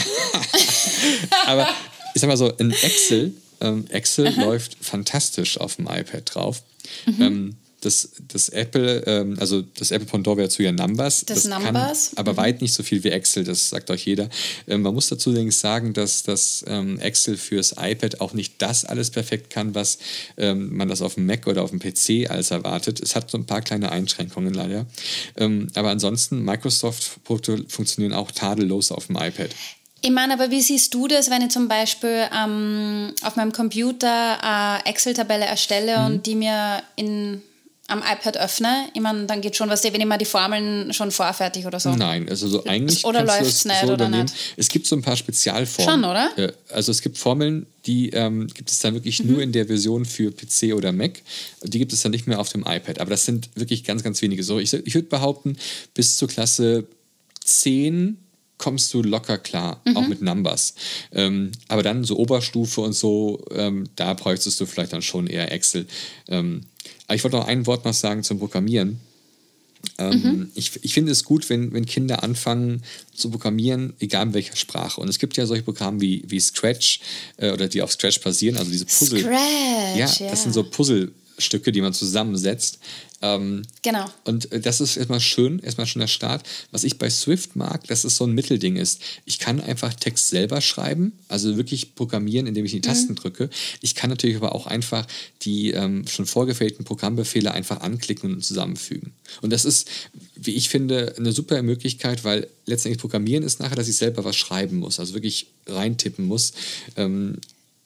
Aber 1.46 1.68
ich 2.14 2.22
sag 2.22 2.28
mal 2.28 2.38
so, 2.38 2.50
in 2.50 2.72
Excel, 2.72 3.34
ähm, 3.62 3.86
Excel 3.90 4.34
läuft 4.40 4.78
fantastisch 4.82 5.60
auf 5.60 5.76
dem 5.76 5.88
iPad 5.88 6.24
drauf. 6.34 6.64
Mhm. 7.06 7.22
Ähm, 7.22 7.56
das, 7.82 8.10
das 8.28 8.50
Apple, 8.50 9.04
ähm, 9.06 9.38
also 9.40 9.62
das 9.62 9.92
Apple 9.92 10.08
Pendant 10.08 10.38
wäre 10.38 10.50
zu 10.50 10.64
ja 10.64 10.72
Numbers. 10.72 11.26
Das, 11.26 11.44
das 11.44 11.46
Numbers. 11.46 12.12
Kann 12.16 12.18
aber 12.18 12.34
mhm. 12.34 12.38
weit 12.38 12.62
nicht 12.62 12.74
so 12.74 12.84
viel 12.84 13.04
wie 13.04 13.10
Excel, 13.10 13.44
das 13.44 13.70
sagt 13.70 13.90
euch 13.90 14.06
jeder. 14.06 14.30
Ähm, 14.68 14.82
man 14.82 14.94
muss 14.94 15.08
dazu 15.08 15.32
übrigens 15.32 15.60
sagen, 15.60 15.94
dass 15.94 16.24
das 16.24 16.64
ähm, 16.68 17.00
Excel 17.00 17.38
fürs 17.38 17.76
iPad 17.80 18.22
auch 18.22 18.34
nicht 18.34 18.62
das 18.62 18.86
alles 18.86 19.12
perfekt 19.12 19.50
kann, 19.50 19.76
was 19.76 19.98
ähm, 20.38 20.76
man 20.76 20.88
das 20.88 21.02
auf 21.02 21.16
dem 21.16 21.26
Mac 21.26 21.48
oder 21.48 21.64
auf 21.64 21.72
dem 21.72 21.80
PC 21.80 22.30
als 22.30 22.52
erwartet. 22.52 23.00
Es 23.02 23.16
hat 23.16 23.32
so 23.32 23.38
ein 23.38 23.46
paar 23.46 23.62
kleine 23.62 23.92
Einschränkungen 23.92 24.54
leider. 24.54 24.86
Ähm, 25.38 25.68
aber 25.76 25.90
ansonsten, 25.90 26.44
Microsoft-Produkte 26.44 27.66
funktionieren 27.68 28.14
auch 28.14 28.32
tadellos 28.32 28.92
auf 28.92 29.08
dem 29.08 29.16
iPad. 29.16 29.50
Ich 30.02 30.12
meine, 30.12 30.34
aber 30.34 30.50
wie 30.50 30.62
siehst 30.62 30.94
du 30.94 31.08
das, 31.08 31.30
wenn 31.30 31.42
ich 31.42 31.50
zum 31.50 31.68
Beispiel 31.68 32.28
ähm, 32.34 33.14
auf 33.22 33.36
meinem 33.36 33.52
Computer 33.52 34.42
eine 34.42 34.86
Excel-Tabelle 34.86 35.46
erstelle 35.46 36.00
mhm. 36.00 36.06
und 36.06 36.26
die 36.26 36.36
mir 36.36 36.82
in, 36.96 37.42
am 37.90 38.00
iPad 38.00 38.38
öffne? 38.38 38.88
Ich 38.94 39.02
meine, 39.02 39.26
dann 39.26 39.42
geht 39.42 39.56
schon 39.56 39.70
was, 39.70 39.84
wenn 39.84 40.00
ich 40.00 40.06
mal 40.06 40.18
die 40.18 40.26
Formeln 40.26 40.94
schon 40.94 41.12
vorfertig 41.12 41.66
oder 41.66 41.80
so. 41.80 41.90
Nein, 41.92 42.30
also 42.30 42.48
so 42.48 42.64
eigentlich. 42.66 43.06
Oder 43.06 43.24
läuft 43.24 43.42
es 43.44 43.66
nicht 43.66 43.82
so 43.82 43.94
oder 43.94 44.10
nicht? 44.10 44.34
Es 44.58 44.70
gibt 44.70 44.86
so 44.86 44.96
ein 44.96 45.02
paar 45.02 45.16
Spezialformen. 45.16 46.04
Schon, 46.04 46.10
oder? 46.10 46.32
Also 46.72 46.92
es 46.92 47.02
gibt 47.02 47.18
Formeln, 47.18 47.66
die 47.86 48.10
ähm, 48.10 48.48
gibt 48.48 48.70
es 48.72 48.80
dann 48.80 48.94
wirklich 48.94 49.24
mhm. 49.24 49.32
nur 49.32 49.42
in 49.42 49.52
der 49.52 49.66
Version 49.66 50.06
für 50.06 50.32
PC 50.32 50.74
oder 50.76 50.92
Mac. 50.92 51.22
Die 51.64 51.80
gibt 51.80 51.94
es 51.94 52.02
dann 52.02 52.12
nicht 52.12 52.28
mehr 52.28 52.40
auf 52.40 52.50
dem 52.50 52.62
iPad. 52.62 53.00
Aber 53.00 53.10
das 53.10 53.26
sind 53.26 53.50
wirklich 53.56 53.84
ganz, 53.84 54.04
ganz 54.04 54.22
wenige. 54.22 54.44
So, 54.44 54.60
ich, 54.60 54.74
ich 54.74 54.96
würde 54.96 55.08
behaupten, 55.08 55.58
bis 55.94 56.18
zur 56.18 56.28
Klasse 56.28 56.86
10 57.44 58.18
kommst 58.60 58.94
du 58.94 59.02
locker 59.02 59.40
klar, 59.40 59.82
mhm. 59.86 59.98
auch 59.98 60.08
mit 60.08 60.22
Numbers. 60.22 60.76
Ähm, 61.12 61.52
aber 61.68 61.82
dann 61.82 62.04
so 62.04 62.18
Oberstufe 62.18 62.82
und 62.82 62.94
so, 62.94 63.44
ähm, 63.52 63.90
da 63.96 64.14
bräuchtest 64.14 64.62
du 64.62 64.68
vielleicht 64.68 64.94
dann 64.94 65.02
schon 65.02 65.26
eher 65.26 65.52
Excel. 65.52 65.88
Ähm, 66.28 66.62
aber 67.08 67.16
ich 67.16 67.24
wollte 67.24 67.38
noch 67.38 67.48
ein 67.48 67.66
Wort 67.66 67.86
noch 67.86 67.94
sagen 67.94 68.22
zum 68.22 68.38
Programmieren. 68.38 69.00
Ähm, 69.98 70.22
mhm. 70.22 70.52
ich, 70.56 70.84
ich 70.84 70.94
finde 70.94 71.14
es 71.14 71.24
gut, 71.24 71.50
wenn, 71.50 71.72
wenn 71.74 71.86
Kinder 71.86 72.22
anfangen 72.22 72.84
zu 73.14 73.30
programmieren, 73.32 73.94
egal 74.00 74.28
in 74.28 74.34
welcher 74.34 74.58
Sprache. 74.58 75.00
Und 75.00 75.08
es 75.08 75.20
gibt 75.20 75.38
ja 75.38 75.46
solche 75.46 75.64
Programme 75.64 76.02
wie, 76.02 76.24
wie 76.28 76.40
Scratch 76.40 77.00
äh, 77.38 77.52
oder 77.52 77.70
die 77.70 77.82
auf 77.82 77.92
Scratch 77.94 78.20
basieren, 78.20 78.58
also 78.58 78.70
diese 78.70 78.86
Puzzle. 78.86 79.22
Scratch, 79.22 79.96
ja, 79.98 80.06
das 80.06 80.20
ja. 80.20 80.36
sind 80.36 80.54
so 80.54 80.64
Puzzlestücke, 80.64 81.72
die 81.72 81.80
man 81.82 81.94
zusammensetzt. 81.94 82.80
Ähm, 83.22 83.64
genau. 83.82 84.06
Und 84.24 84.52
äh, 84.52 84.60
das 84.60 84.80
ist 84.80 84.98
erstmal 84.98 85.20
schön, 85.20 85.60
erstmal 85.60 85.88
schon 85.88 86.00
der 86.00 86.08
Start. 86.08 86.44
Was 86.72 86.84
ich 86.84 86.98
bei 86.98 87.10
Swift 87.10 87.56
mag, 87.56 87.86
dass 87.88 88.04
es 88.04 88.16
so 88.16 88.26
ein 88.26 88.32
Mittelding 88.32 88.78
ist. 88.78 89.02
Ich 89.26 89.40
kann 89.40 89.60
einfach 89.60 89.94
Text 89.94 90.30
selber 90.30 90.62
schreiben, 90.62 91.14
also 91.28 91.58
wirklich 91.58 91.96
programmieren, 91.96 92.48
indem 92.48 92.66
ich 92.66 92.72
die 92.72 92.82
Tasten 92.82 93.14
mhm. 93.14 93.18
drücke. 93.18 93.50
Ich 93.82 93.96
kann 93.96 94.10
natürlich 94.10 94.38
aber 94.38 94.56
auch 94.56 94.68
einfach 94.68 95.06
die 95.42 95.72
ähm, 95.72 96.08
schon 96.08 96.26
vorgefertigten 96.26 96.86
Programmbefehle 96.86 97.52
einfach 97.52 97.82
anklicken 97.82 98.36
und 98.36 98.46
zusammenfügen. 98.46 99.12
Und 99.42 99.52
das 99.52 99.66
ist, 99.66 99.90
wie 100.36 100.56
ich 100.56 100.70
finde, 100.70 101.16
eine 101.18 101.32
super 101.32 101.62
Möglichkeit, 101.62 102.24
weil 102.24 102.48
letztendlich 102.66 103.02
Programmieren 103.02 103.44
ist 103.44 103.60
nachher, 103.60 103.76
dass 103.76 103.90
ich 103.90 103.98
selber 103.98 104.24
was 104.24 104.38
schreiben 104.38 104.78
muss, 104.78 105.00
also 105.00 105.14
wirklich 105.14 105.48
reintippen 105.68 106.26
muss. 106.26 106.54
Ähm, 106.96 107.38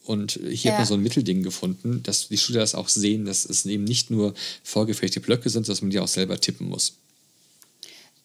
und 0.05 0.33
hier 0.33 0.55
ja. 0.55 0.72
hat 0.72 0.79
man 0.79 0.88
so 0.88 0.93
ein 0.95 1.01
Mittelding 1.01 1.43
gefunden, 1.43 2.03
dass 2.03 2.27
die 2.27 2.38
Schüler 2.38 2.60
das 2.60 2.75
auch 2.75 2.89
sehen, 2.89 3.25
dass 3.25 3.45
es 3.45 3.65
eben 3.65 3.83
nicht 3.83 4.12
nur 4.12 4.33
vorgefertigte 4.63 5.22
Blöcke 5.22 5.50
sind, 5.50 5.67
dass 5.69 5.81
man 5.81 5.91
die 5.91 6.00
auch 6.00 6.07
selber 6.07 6.39
tippen 6.39 6.67
muss. 6.67 6.93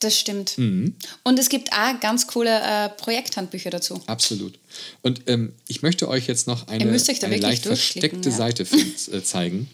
Das 0.00 0.18
stimmt. 0.18 0.56
Mhm. 0.58 0.94
Und 1.24 1.38
es 1.38 1.48
gibt 1.48 1.72
auch 1.72 1.98
ganz 2.00 2.28
coole 2.28 2.60
äh, 2.60 2.88
Projekthandbücher 2.88 3.70
dazu. 3.70 4.00
Absolut. 4.06 4.58
Und 5.02 5.22
ähm, 5.26 5.52
ich 5.66 5.82
möchte 5.82 6.08
euch 6.08 6.28
jetzt 6.28 6.46
noch 6.46 6.68
eine, 6.68 6.84
eine 6.84 7.36
leicht 7.38 7.64
versteckte 7.64 8.28
ja. 8.28 8.36
Seite 8.36 8.64
find, 8.64 9.08
äh, 9.12 9.24
zeigen 9.24 9.68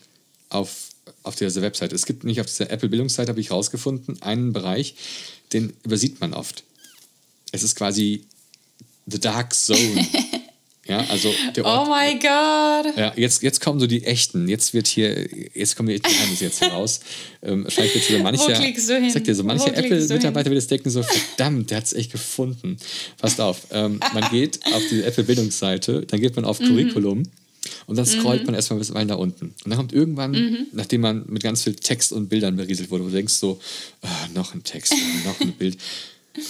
auf, 0.49 0.91
auf 1.23 1.37
dieser 1.37 1.61
Webseite. 1.61 1.95
Es 1.95 2.07
gibt 2.07 2.25
nämlich 2.25 2.41
auf 2.41 2.47
dieser 2.47 2.71
Apple-Bildungsseite, 2.71 3.29
habe 3.29 3.41
ich 3.41 3.51
herausgefunden, 3.51 4.23
einen 4.23 4.55
Bereich, 4.55 4.95
den 5.53 5.75
übersieht 5.85 6.21
man 6.21 6.33
oft. 6.33 6.65
Es 7.53 7.63
ist 7.63 7.75
quasi 7.77 8.25
The 9.07 9.21
Dark 9.21 9.55
Zone. 9.55 10.07
Ja, 10.87 10.99
also 11.09 11.33
der 11.57 11.65
Ort, 11.65 11.87
Oh 11.87 11.91
mein 11.91 12.19
Gott! 12.21 12.97
Ja, 12.97 13.13
jetzt, 13.17 13.43
jetzt 13.43 13.61
kommen 13.61 13.81
so 13.81 13.87
die 13.87 14.05
echten. 14.05 14.49
Jetzt 14.49 14.75
wird 14.75 14.87
hier, 14.87 15.29
jetzt 15.55 15.77
kommen 15.77 15.89
die 15.89 16.01
Geheimnisse 16.01 16.45
jetzt 16.45 16.61
heraus. 16.61 17.01
Ähm, 17.47 17.65
wahrscheinlich 17.65 17.95
wird 17.95 18.05
so 18.05 18.19
mancher, 18.21 18.59
Wo? 18.59 19.11
Sag 19.11 19.25
dir 19.25 19.35
so, 19.35 19.45
manche 19.45 19.77
Apple-Mitarbeiter 19.77 20.49
wird 20.49 20.59
es 20.61 20.67
denken 20.67 20.89
so, 20.89 21.03
verdammt, 21.03 21.69
der 21.69 21.77
hat 21.77 21.85
es 21.85 21.93
echt 21.93 22.11
gefunden. 22.11 22.79
Passt 23.19 23.39
auf, 23.39 23.67
ähm, 23.71 24.01
man 24.15 24.31
geht 24.31 24.61
auf 24.73 24.83
die 24.91 25.03
Apple-Bildungsseite, 25.03 26.07
dann 26.07 26.21
geht 26.23 26.35
man 26.37 26.47
auf 26.47 26.59
mhm. 26.59 26.69
Curriculum 26.69 27.25
und 27.87 27.97
dann 27.97 28.07
scrollt 28.07 28.41
mhm. 28.41 28.47
man 28.47 28.55
erstmal 28.55 28.79
bis 28.79 28.91
nach 28.95 29.19
unten. 29.19 29.55
Und 29.63 29.71
dann 29.71 29.77
kommt 29.77 29.93
irgendwann, 29.93 30.31
mhm. 30.31 30.67
nachdem 30.73 31.03
man 31.03 31.25
mit 31.29 31.43
ganz 31.43 31.65
viel 31.65 31.75
Text 31.75 32.15
und 32.15 32.31
Bildern 32.31 32.57
berieselt 32.57 32.91
wurde, 32.91 33.05
wo 33.05 33.09
du 33.09 33.15
denkst 33.15 33.35
so, 33.35 33.61
oh, 34.03 34.09
noch 34.35 34.55
ein 34.55 34.65
Text, 34.65 34.95
noch 35.27 35.39
ein 35.41 35.53
Bild. 35.53 35.77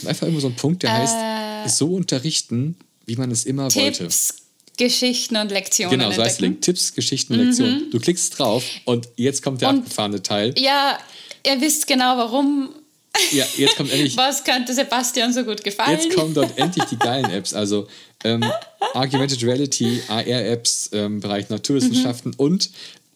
Und 0.01 0.09
einfach 0.09 0.27
immer 0.27 0.41
so 0.41 0.47
ein 0.47 0.57
Punkt, 0.57 0.83
der 0.83 0.91
äh. 0.91 0.93
heißt, 0.93 1.77
so 1.77 1.89
unterrichten, 1.95 2.77
wie 3.07 3.17
man 3.17 3.31
es 3.31 3.45
immer 3.45 3.69
Tipps, 3.69 4.01
wollte. 4.01 4.15
Geschichten 4.77 5.37
und 5.37 5.51
Lektionen. 5.51 5.99
Genau, 5.99 6.11
so 6.11 6.23
heißt 6.23 6.41
Link. 6.41 6.63
Tipps, 6.63 6.95
Geschichten, 6.95 7.37
mhm. 7.37 7.47
Lektionen. 7.47 7.91
Du 7.91 8.01
klickst 8.01 8.39
drauf 8.39 8.65
und 8.85 9.09
jetzt 9.17 9.43
kommt 9.43 9.61
der 9.61 9.71
und, 9.71 9.79
abgefahrene 9.81 10.23
Teil. 10.23 10.55
Ja, 10.59 10.99
ihr 11.47 11.61
wisst 11.61 11.87
genau 11.87 12.17
warum. 12.17 12.71
Ja, 13.31 13.45
jetzt 13.57 13.77
kommt 13.77 13.93
endlich. 13.93 14.17
Was 14.17 14.43
könnte 14.43 14.75
Sebastian 14.75 15.33
so 15.33 15.45
gut 15.45 15.63
gefallen? 15.63 16.01
Jetzt 16.01 16.17
kommen 16.17 16.35
dort 16.35 16.59
endlich 16.59 16.85
die 16.87 16.97
geilen 16.97 17.31
Apps. 17.31 17.55
Also 17.55 17.87
ähm, 18.25 18.45
Augmented 18.95 19.43
Reality, 19.45 20.01
AR-Apps, 20.09 20.91
ähm, 20.93 21.21
Bereich 21.21 21.49
Naturwissenschaften 21.49 22.33
mhm. 22.33 22.39
und 22.39 22.71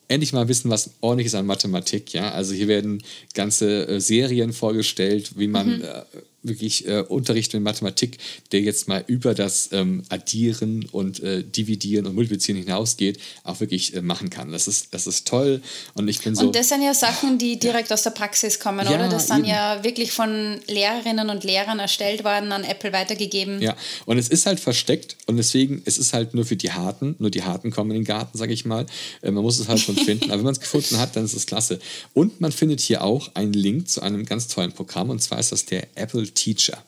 endlich 0.07 0.33
mal 0.33 0.49
wissen, 0.49 0.71
was 0.71 0.91
ordentlich 1.01 1.27
ist 1.27 1.35
an 1.35 1.47
Mathematik. 1.47 2.13
Ja, 2.13 2.31
also 2.33 2.55
hier 2.55 2.69
werden 2.69 3.03
ganze 3.35 3.89
äh, 3.89 4.01
Serien 4.01 4.53
vorgestellt, 4.53 5.33
wie 5.37 5.49
man 5.49 5.79
mhm. 5.79 5.85
äh, 5.85 6.03
wirklich 6.49 6.87
äh, 6.87 7.01
Unterricht 7.01 7.55
in 7.55 7.63
Mathematik, 7.63 8.19
der 8.53 8.61
jetzt 8.61 8.89
mal 8.89 9.05
über 9.07 9.35
das 9.35 9.71
ähm, 9.73 10.03
Addieren 10.09 10.87
und 10.93 11.21
äh, 11.21 11.43
Dividieren 11.43 12.07
und 12.07 12.15
Multiplizieren 12.15 12.61
hinausgeht, 12.61 13.19
auch 13.45 13.61
wirklich 13.61 13.95
äh, 13.95 14.03
machen 14.03 14.31
kann. 14.31 14.53
Das 14.53 14.69
ist, 14.69 14.95
das 14.95 15.07
ist 15.07 15.27
toll 15.27 15.63
und 15.95 16.09
ich 16.09 16.21
bin 16.21 16.35
so... 16.35 16.47
Und 16.47 16.57
das 16.57 16.69
sind 16.69 16.83
ja 16.83 16.95
Sachen, 16.95 17.39
die 17.39 17.59
direkt 17.59 17.91
ja. 17.91 17.95
aus 17.95 18.03
der 18.03 18.11
Praxis 18.11 18.59
kommen, 18.59 18.87
ja, 18.87 18.95
oder? 18.95 19.09
Das 19.09 19.29
sind 19.29 19.41
eben. 19.41 19.49
ja 19.49 19.85
wirklich 19.85 20.13
von 20.13 20.61
Lehrerinnen 20.67 21.31
und 21.31 21.45
Lehrern 21.45 21.79
erstellt 21.79 22.25
worden, 22.25 22.53
an 22.53 22.65
Apple 22.65 22.93
weitergegeben. 22.93 23.61
Ja, 23.61 23.77
und 24.07 24.19
es 24.19 24.29
ist 24.29 24.47
halt 24.47 24.61
versteckt 24.61 25.17
und 25.27 25.37
deswegen, 25.37 25.83
es 25.85 25.99
ist 25.99 26.13
halt 26.13 26.35
nur 26.35 26.45
für 26.45 26.57
die 26.57 26.73
Harten, 26.73 27.17
nur 27.19 27.31
die 27.31 27.43
Harten 27.43 27.71
kommen 27.71 27.91
in 27.91 27.99
den 27.99 28.05
Garten, 28.05 28.37
sage 28.39 28.53
ich 28.53 28.65
mal. 28.65 28.87
Äh, 29.23 29.31
man 29.31 29.43
muss 29.43 29.59
es 29.59 29.69
halt 29.69 29.81
schon 29.81 29.97
finden, 30.09 30.25
aber 30.25 30.39
wenn 30.39 30.45
man 30.45 30.53
es 30.53 30.61
gefunden 30.61 30.99
hat, 30.99 31.17
dann 31.17 31.25
ist 31.25 31.35
es 31.35 31.47
klasse. 31.47 31.79
Und 32.15 32.41
man 32.41 32.53
findet 32.53 32.81
hier 32.81 33.03
auch 33.03 33.31
einen 33.35 33.53
Link 33.53 33.89
zu 33.89 34.03
einem 34.03 34.25
ganz 34.25 34.49
tollen 34.49 34.73
Programm 34.73 35.11
und 35.11 35.23
zwar 35.23 35.39
ist 35.39 35.53
das 35.53 35.65
der 35.65 35.87
Apple 35.95 36.33
Teacher. 36.39 36.79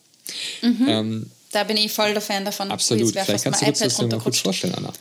Mhm. 0.62 0.88
Ähm, 0.88 1.30
da 1.52 1.64
bin 1.64 1.76
ich 1.76 1.92
voll 1.92 2.12
der 2.12 2.22
Fan 2.22 2.44
davon. 2.44 2.70
Absolut. 2.70 3.10
Vielleicht 3.10 3.44
kannst 3.44 3.62
du 3.62 3.66
uns 3.66 3.78
das 3.78 3.98
mal 3.98 4.18
kurz 4.18 4.38
vorstellen, 4.38 4.74
Anna. 4.74 4.92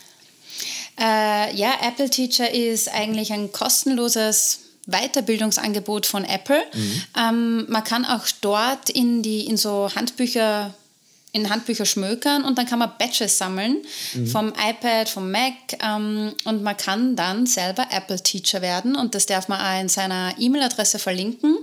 Äh, 0.98 1.56
ja, 1.56 1.74
Apple 1.82 2.10
Teacher 2.10 2.52
ist 2.52 2.88
eigentlich 2.88 3.32
ein 3.32 3.52
kostenloses 3.52 4.60
Weiterbildungsangebot 4.86 6.06
von 6.06 6.24
Apple. 6.24 6.62
Mhm. 6.74 7.02
Ähm, 7.16 7.66
man 7.68 7.84
kann 7.84 8.04
auch 8.04 8.26
dort 8.40 8.90
in, 8.90 9.22
die, 9.22 9.46
in 9.46 9.56
so 9.56 9.90
Handbücher 9.94 10.74
in 11.32 11.48
Handbücher 11.48 11.86
schmökern 11.86 12.44
und 12.44 12.58
dann 12.58 12.66
kann 12.66 12.80
man 12.80 12.90
Badges 12.98 13.38
sammeln 13.38 13.76
mhm. 14.14 14.26
vom 14.26 14.48
iPad, 14.48 15.08
vom 15.08 15.30
Mac 15.30 15.52
ähm, 15.80 16.34
und 16.44 16.62
man 16.64 16.76
kann 16.76 17.14
dann 17.14 17.46
selber 17.46 17.86
Apple 17.90 18.20
Teacher 18.20 18.62
werden 18.62 18.96
und 18.96 19.14
das 19.14 19.26
darf 19.26 19.46
man 19.46 19.60
auch 19.60 19.80
in 19.80 19.88
seiner 19.88 20.34
E-Mail-Adresse 20.38 20.98
verlinken 20.98 21.56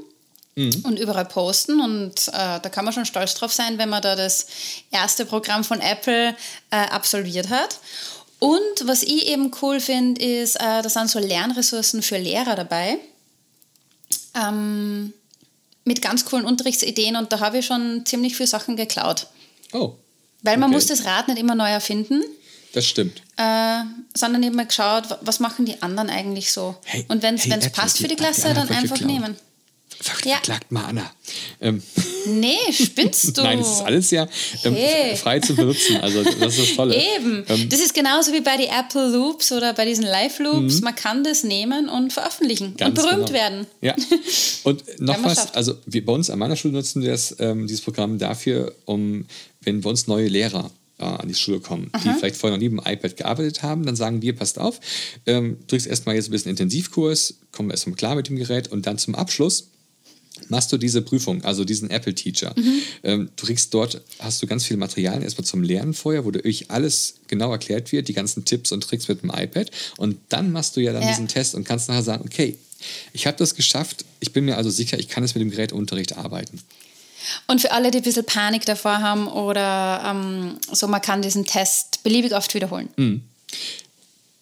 mhm. 0.58 0.82
und 0.84 1.00
überall 1.00 1.26
posten. 1.26 1.80
Und 1.80 2.28
äh, 2.28 2.60
da 2.60 2.70
kann 2.70 2.84
man 2.84 2.94
schon 2.94 3.06
stolz 3.06 3.36
drauf 3.36 3.54
sein, 3.54 3.78
wenn 3.78 3.90
man 3.90 4.02
da 4.02 4.16
das 4.16 4.48
erste 4.92 5.26
Programm 5.26 5.64
von 5.64 5.80
Apple 5.80 6.36
äh, 6.72 6.76
absolviert 6.76 7.50
hat. 7.50 7.80
Und 8.40 8.60
was 8.84 9.04
ich 9.04 9.28
eben 9.28 9.52
cool 9.62 9.80
finde, 9.80 10.22
ist, 10.22 10.58
äh, 10.58 10.82
da 10.82 10.90
sind 10.90 11.10
so 11.10 11.20
Lernressourcen 11.20 12.02
für 12.02 12.18
Lehrer 12.18 12.56
dabei. 12.56 12.98
Ähm, 14.36 15.14
mit 15.86 16.02
ganz 16.02 16.26
coolen 16.26 16.46
Unterrichtsideen 16.46 17.16
und 17.16 17.32
da 17.32 17.40
habe 17.40 17.60
ich 17.60 17.66
schon 17.66 18.06
ziemlich 18.06 18.36
viele 18.36 18.48
Sachen 18.48 18.76
geklaut. 18.76 19.28
Oh. 19.72 19.96
Weil 20.42 20.58
man 20.58 20.70
okay. 20.70 20.76
muss 20.76 20.86
das 20.88 21.06
Rad 21.06 21.30
nicht 21.30 21.40
immer 21.40 21.56
neu 21.56 21.70
erfinden. 21.70 22.22
Das 22.74 22.86
stimmt. 22.86 23.22
Äh, 23.38 23.80
sondern 24.14 24.44
eben 24.44 24.56
mal 24.56 24.68
geschaut, 24.68 25.06
was 25.22 25.40
machen 25.40 25.66
die 25.66 25.82
anderen 25.82 26.10
eigentlich 26.10 26.52
so. 26.52 26.76
Hey, 26.84 27.06
und 27.08 27.24
wenn 27.24 27.36
es 27.36 27.46
hey, 27.46 27.70
passt 27.70 27.98
für 27.98 28.08
die 28.08 28.16
Klasse, 28.16 28.54
dann 28.54 28.70
einfach 28.70 29.00
nehmen. 29.00 29.36
Verklagt 30.00 30.48
ja. 30.48 30.60
mal 30.70 30.86
Anna. 30.86 31.12
Ähm. 31.60 31.82
Nee, 32.28 32.56
spinnst 32.72 33.26
du? 33.38 33.42
Nein, 33.42 33.60
das 33.60 33.72
ist 33.72 33.82
alles 33.82 34.12
ja 34.12 34.28
ähm, 34.64 34.76
hey. 34.76 35.16
frei 35.16 35.40
zu 35.40 35.56
benutzen. 35.56 35.98
Also 35.98 36.24
das 36.24 36.36
ist 36.36 36.60
das 36.60 36.76
Tolle. 36.76 36.96
Eben. 36.96 37.44
Ähm. 37.48 37.70
Das 37.70 37.80
ist 37.80 37.94
genauso 37.94 38.32
wie 38.34 38.42
bei 38.42 38.58
den 38.58 38.70
Apple 38.70 39.10
Loops 39.10 39.52
oder 39.52 39.74
bei 39.74 39.86
diesen 39.86 40.06
Live-Loops. 40.06 40.78
Mhm. 40.80 40.84
Man 40.84 40.96
kann 40.96 41.24
das 41.24 41.44
nehmen 41.44 41.90
und 41.90 42.14
veröffentlichen 42.14 42.78
Ganz 42.78 42.98
und 43.00 43.06
berühmt 43.06 43.28
genau. 43.28 43.40
werden. 43.40 43.68
Ja. 43.82 43.96
Und 44.64 45.00
noch 45.00 45.24
was, 45.24 45.54
also 45.54 45.76
wir, 45.86 46.06
bei 46.06 46.12
uns 46.12 46.30
an 46.30 46.40
meiner 46.40 46.58
Schule 46.58 46.74
nutzen 46.74 47.02
wir 47.02 47.12
das, 47.12 47.36
ähm, 47.40 47.68
dieses 47.68 47.82
Programm 47.82 48.18
dafür, 48.18 48.76
um, 48.86 49.26
wenn 49.62 49.80
bei 49.82 49.90
uns 49.90 50.08
neue 50.08 50.28
Lehrer 50.28 50.70
äh, 51.00 51.06
an 51.06 51.28
die 51.28 51.36
Schule 51.36 51.60
kommen, 51.60 51.90
die 52.04 52.10
vielleicht 52.10 52.36
vorher 52.36 52.58
noch 52.58 52.62
nie 52.62 52.70
mit 52.70 52.86
dem 52.86 52.92
iPad 52.92 53.16
gearbeitet 53.16 53.64
haben, 53.64 53.86
dann 53.86 53.96
sagen 53.96 54.22
wir, 54.22 54.36
passt 54.36 54.60
auf, 54.60 54.80
ähm, 55.26 55.58
du 55.62 55.68
kriegst 55.68 55.88
erstmal 55.88 56.16
jetzt 56.16 56.28
ein 56.28 56.32
bisschen 56.32 56.50
Intensivkurs, 56.50 57.36
kommen 57.52 57.70
wir 57.70 57.74
erstmal 57.74 57.96
klar 57.96 58.16
mit 58.16 58.28
dem 58.28 58.36
Gerät 58.36 58.68
und 58.70 58.86
dann 58.88 58.98
zum 58.98 59.16
Abschluss 59.16 59.70
machst 60.50 60.72
du 60.72 60.78
diese 60.78 61.02
Prüfung, 61.02 61.44
also 61.44 61.64
diesen 61.64 61.90
Apple 61.90 62.14
Teacher. 62.16 62.54
Ähm, 63.04 63.30
du 63.36 63.46
kriegst 63.46 63.74
dort, 63.74 64.02
hast 64.20 64.42
du 64.42 64.48
ganz 64.48 64.66
viele 64.66 64.78
Materialien 64.80 65.24
erstmal 65.24 65.46
zum 65.46 65.64
Lernen 65.64 65.94
vorher, 65.94 66.26
wo 66.26 66.32
dir 66.32 66.42
alles 66.70 67.16
genau 67.28 67.52
erklärt 67.52 67.92
wird, 67.92 68.08
die 68.08 68.14
ganzen 68.14 68.46
Tipps 68.46 68.72
und 68.72 68.82
Tricks 68.82 69.08
mit 69.08 69.22
dem 69.24 69.32
iPad. 69.32 69.72
Und 69.98 70.18
dann 70.30 70.52
machst 70.52 70.76
du 70.76 70.80
ja 70.82 70.94
dann 70.94 71.04
Ja. 71.04 71.10
diesen 71.10 71.28
Test 71.28 71.56
und 71.56 71.64
kannst 71.64 71.90
nachher 71.90 72.04
sagen, 72.04 72.24
okay, 72.26 72.58
ich 73.14 73.26
habe 73.28 73.38
das 73.38 73.56
geschafft, 73.56 74.06
ich 74.20 74.34
bin 74.34 74.46
mir 74.46 74.58
also 74.58 74.70
sicher, 74.70 75.00
ich 75.00 75.08
kann 75.10 75.24
es 75.24 75.34
mit 75.36 75.42
dem 75.42 75.50
Gerätunterricht 75.52 76.18
arbeiten. 76.18 76.62
Und 77.48 77.62
für 77.62 77.72
alle, 77.72 77.92
die 77.92 77.98
ein 77.98 78.04
bisschen 78.04 78.26
Panik 78.26 78.66
davor 78.66 79.00
haben 79.00 79.28
oder 79.28 80.04
ähm, 80.06 80.58
so, 80.72 80.88
man 80.88 81.02
kann 81.02 81.22
diesen 81.22 81.46
Test 81.46 82.04
beliebig 82.04 82.34
oft 82.34 82.54
wiederholen. 82.54 82.90
Mhm. 82.98 83.22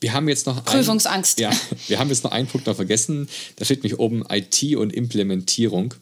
Wir 0.06 0.13
haben 0.13 0.30
jetzt 0.30 0.46
noch 0.46 0.63
Prüfungsangst. 0.63 1.39
Ein, 1.41 1.52
ja, 1.52 1.60
wir 1.88 1.98
haben 1.98 2.10
jetzt 2.10 2.24
noch 2.24 2.32
einen 2.32 2.46
Punkt 2.48 2.68
noch 2.68 2.76
vergessen. 2.76 3.28
Da 3.56 3.65
steht 3.65 3.80
nämlich 3.84 3.98
oben 4.00 4.24
IT 4.30 4.76
und 4.76 4.94
Implementierung. 4.94 5.96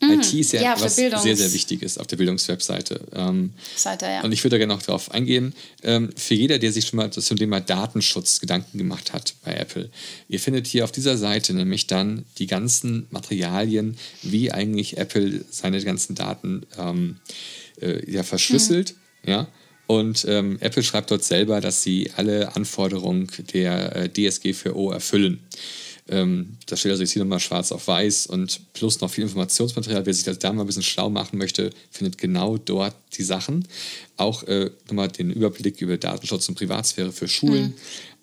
IT 0.00 0.32
ist 0.32 0.52
ja, 0.52 0.60
Mhm. 0.60 0.64
Ja, 0.64 0.80
was 0.80 0.96
Bildungs- 0.96 1.22
sehr, 1.22 1.36
sehr 1.36 1.52
wichtig 1.52 1.82
ist 1.82 2.00
auf 2.00 2.06
der 2.06 2.16
Bildungswebseite. 2.16 3.02
Ähm, 3.12 3.52
Seite, 3.76 4.06
ja. 4.06 4.22
Und 4.22 4.32
ich 4.32 4.42
würde 4.42 4.54
da 4.54 4.58
gerne 4.58 4.72
noch 4.72 4.82
drauf 4.82 5.10
eingehen. 5.10 5.54
Ähm, 5.82 6.08
für 6.16 6.32
jeder, 6.32 6.58
der 6.58 6.72
sich 6.72 6.86
schon 6.86 6.96
mal 6.96 7.10
zum 7.12 7.36
Thema 7.36 7.60
Datenschutz 7.60 8.40
Gedanken 8.40 8.78
gemacht 8.78 9.12
hat 9.12 9.34
bei 9.44 9.52
Apple, 9.52 9.90
ihr 10.30 10.40
findet 10.40 10.66
hier 10.66 10.84
auf 10.84 10.92
dieser 10.92 11.18
Seite 11.18 11.52
nämlich 11.52 11.88
dann 11.88 12.24
die 12.38 12.46
ganzen 12.46 13.06
Materialien, 13.10 13.98
wie 14.22 14.50
eigentlich 14.50 14.96
Apple 14.96 15.44
seine 15.50 15.82
ganzen 15.84 16.14
Daten 16.14 16.64
ähm, 16.78 17.16
äh, 17.82 18.10
ja, 18.10 18.22
verschlüsselt. 18.22 18.94
Ja. 19.26 19.46
Und 19.88 20.26
ähm, 20.28 20.58
Apple 20.60 20.82
schreibt 20.82 21.10
dort 21.10 21.24
selber, 21.24 21.62
dass 21.62 21.82
sie 21.82 22.10
alle 22.14 22.54
Anforderungen 22.54 23.26
der 23.54 23.96
äh, 23.96 24.08
DSGVO 24.12 24.92
erfüllen. 24.92 25.40
Ähm, 26.10 26.58
da 26.66 26.76
steht 26.76 26.90
also 26.90 27.02
jetzt 27.02 27.12
hier 27.12 27.22
nochmal 27.22 27.40
schwarz 27.40 27.72
auf 27.72 27.88
weiß 27.88 28.26
und 28.26 28.60
plus 28.74 29.00
noch 29.00 29.10
viel 29.10 29.24
Informationsmaterial. 29.24 30.04
Wer 30.04 30.12
sich 30.12 30.24
das 30.24 30.38
da 30.38 30.52
mal 30.52 30.62
ein 30.64 30.66
bisschen 30.66 30.82
schlau 30.82 31.08
machen 31.08 31.38
möchte, 31.38 31.70
findet 31.90 32.18
genau 32.18 32.58
dort 32.58 32.94
die 33.16 33.22
Sachen. 33.22 33.66
Auch 34.18 34.42
äh, 34.42 34.70
nochmal 34.88 35.08
den 35.08 35.30
Überblick 35.30 35.80
über 35.80 35.96
Datenschutz 35.96 36.50
und 36.50 36.56
Privatsphäre 36.56 37.10
für 37.10 37.26
Schulen, 37.26 37.72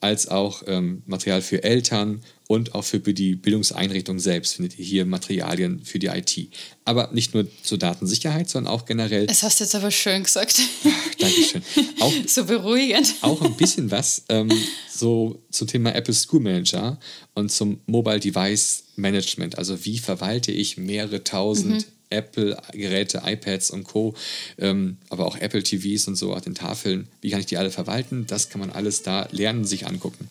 als 0.02 0.28
auch 0.28 0.62
ähm, 0.68 1.02
Material 1.08 1.42
für 1.42 1.64
Eltern 1.64 2.22
und 2.48 2.76
auch 2.76 2.84
für 2.84 3.00
die 3.00 3.36
Bildungseinrichtung 3.36 4.20
selbst 4.20 4.56
findet 4.56 4.78
ihr 4.78 4.86
hier 4.86 5.06
Materialien 5.06 5.84
für 5.84 6.00
die 6.00 6.08
IT. 6.08 6.50
Aber 6.84 7.10
nicht 7.12 7.34
nur 7.34 7.48
zur 7.64 7.78
Datensicherheit, 7.78 8.50
sondern 8.50 8.72
auch 8.74 8.86
generell. 8.86 9.26
Das 9.26 9.42
hast 9.44 9.60
du 9.60 9.64
jetzt 9.64 9.76
aber 9.76 9.90
schön 9.90 10.24
gesagt. 10.24 10.60
Dankeschön. 11.20 11.64
Auch 12.00 12.14
so 12.28 12.46
beruhigend. 12.46 13.16
auch 13.22 13.42
ein 13.42 13.56
bisschen 13.56 13.90
was 13.90 14.24
ähm, 14.30 14.52
so 14.90 15.42
zum 15.50 15.68
Thema 15.68 15.96
Apple 15.96 16.14
School 16.14 16.42
Manager 16.42 17.00
und 17.34 17.52
zum 17.52 17.80
Mobile 17.88 18.20
Device 18.20 18.84
Management. 18.96 19.58
Also 19.58 19.84
wie 19.84 19.98
verwalte 19.98 20.52
ich 20.52 20.78
mehrere 20.78 21.24
tausend 21.24 21.88
Apple-Geräte, 22.12 23.24
iPads 23.26 23.72
und 23.72 23.84
Co., 23.84 24.14
ähm, 24.60 24.98
aber 25.10 25.26
auch 25.26 25.38
Apple 25.38 25.64
TVs 25.64 26.08
und 26.08 26.16
so 26.16 26.34
auf 26.34 26.42
den 26.42 26.54
Tafeln. 26.56 27.08
Wie 27.22 27.32
kann 27.32 27.40
ich 27.40 27.48
die 27.48 27.58
alle 27.58 27.72
verwalten? 27.72 28.28
Das 28.28 28.50
kann 28.50 28.62
man 28.62 28.70
alles 28.70 29.02
da 29.02 29.28
lernen, 29.32 29.66
sich 29.66 29.88
angucken. 29.88 30.30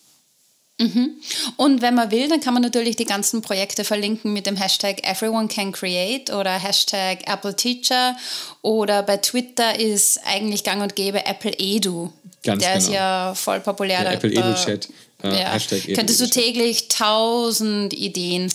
Und 0.77 1.81
wenn 1.81 1.95
man 1.95 2.11
will, 2.11 2.27
dann 2.27 2.41
kann 2.41 2.53
man 2.53 2.61
natürlich 2.61 2.97
die 2.97 3.05
ganzen 3.05 3.41
Projekte 3.41 3.85
verlinken 3.85 4.33
mit 4.33 4.45
dem 4.45 4.57
Hashtag 4.57 5.07
Everyone 5.09 5.47
Can 5.47 5.71
Create 5.71 6.29
oder 6.31 6.51
Hashtag 6.59 7.19
Apple 7.31 7.55
Teacher 7.55 8.17
oder 8.61 9.01
bei 9.03 9.17
Twitter 9.17 9.79
ist 9.79 10.19
eigentlich 10.25 10.63
gang 10.65 10.81
und 10.81 10.95
gäbe 10.95 11.25
Apple 11.25 11.53
Edu. 11.57 12.11
Ganz 12.43 12.61
Der 12.61 12.75
ist 12.77 12.87
genau. 12.87 12.97
ja 12.97 13.33
voll 13.35 13.61
populär. 13.61 14.01
Der 14.01 14.09
Da- 14.11 14.15
Apple 14.17 14.31
da- 14.31 14.49
Edu-Chat, 14.51 14.89
äh, 15.23 15.29
ja. 15.39 15.53
Hashtag 15.53 15.81
Könntest 15.95 16.19
du 16.19 16.29
täglich 16.29 16.89
tausend 16.89 17.93
Ideen. 17.93 18.51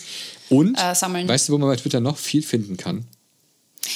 Und 0.50 0.74
Äh, 0.78 0.94
sammeln. 0.94 1.26
weißt 1.26 1.48
du, 1.48 1.54
wo 1.54 1.58
man 1.58 1.70
bei 1.70 1.76
Twitter 1.76 2.00
noch 2.00 2.18
viel 2.18 2.42
finden 2.42 2.76
kann? 2.76 3.06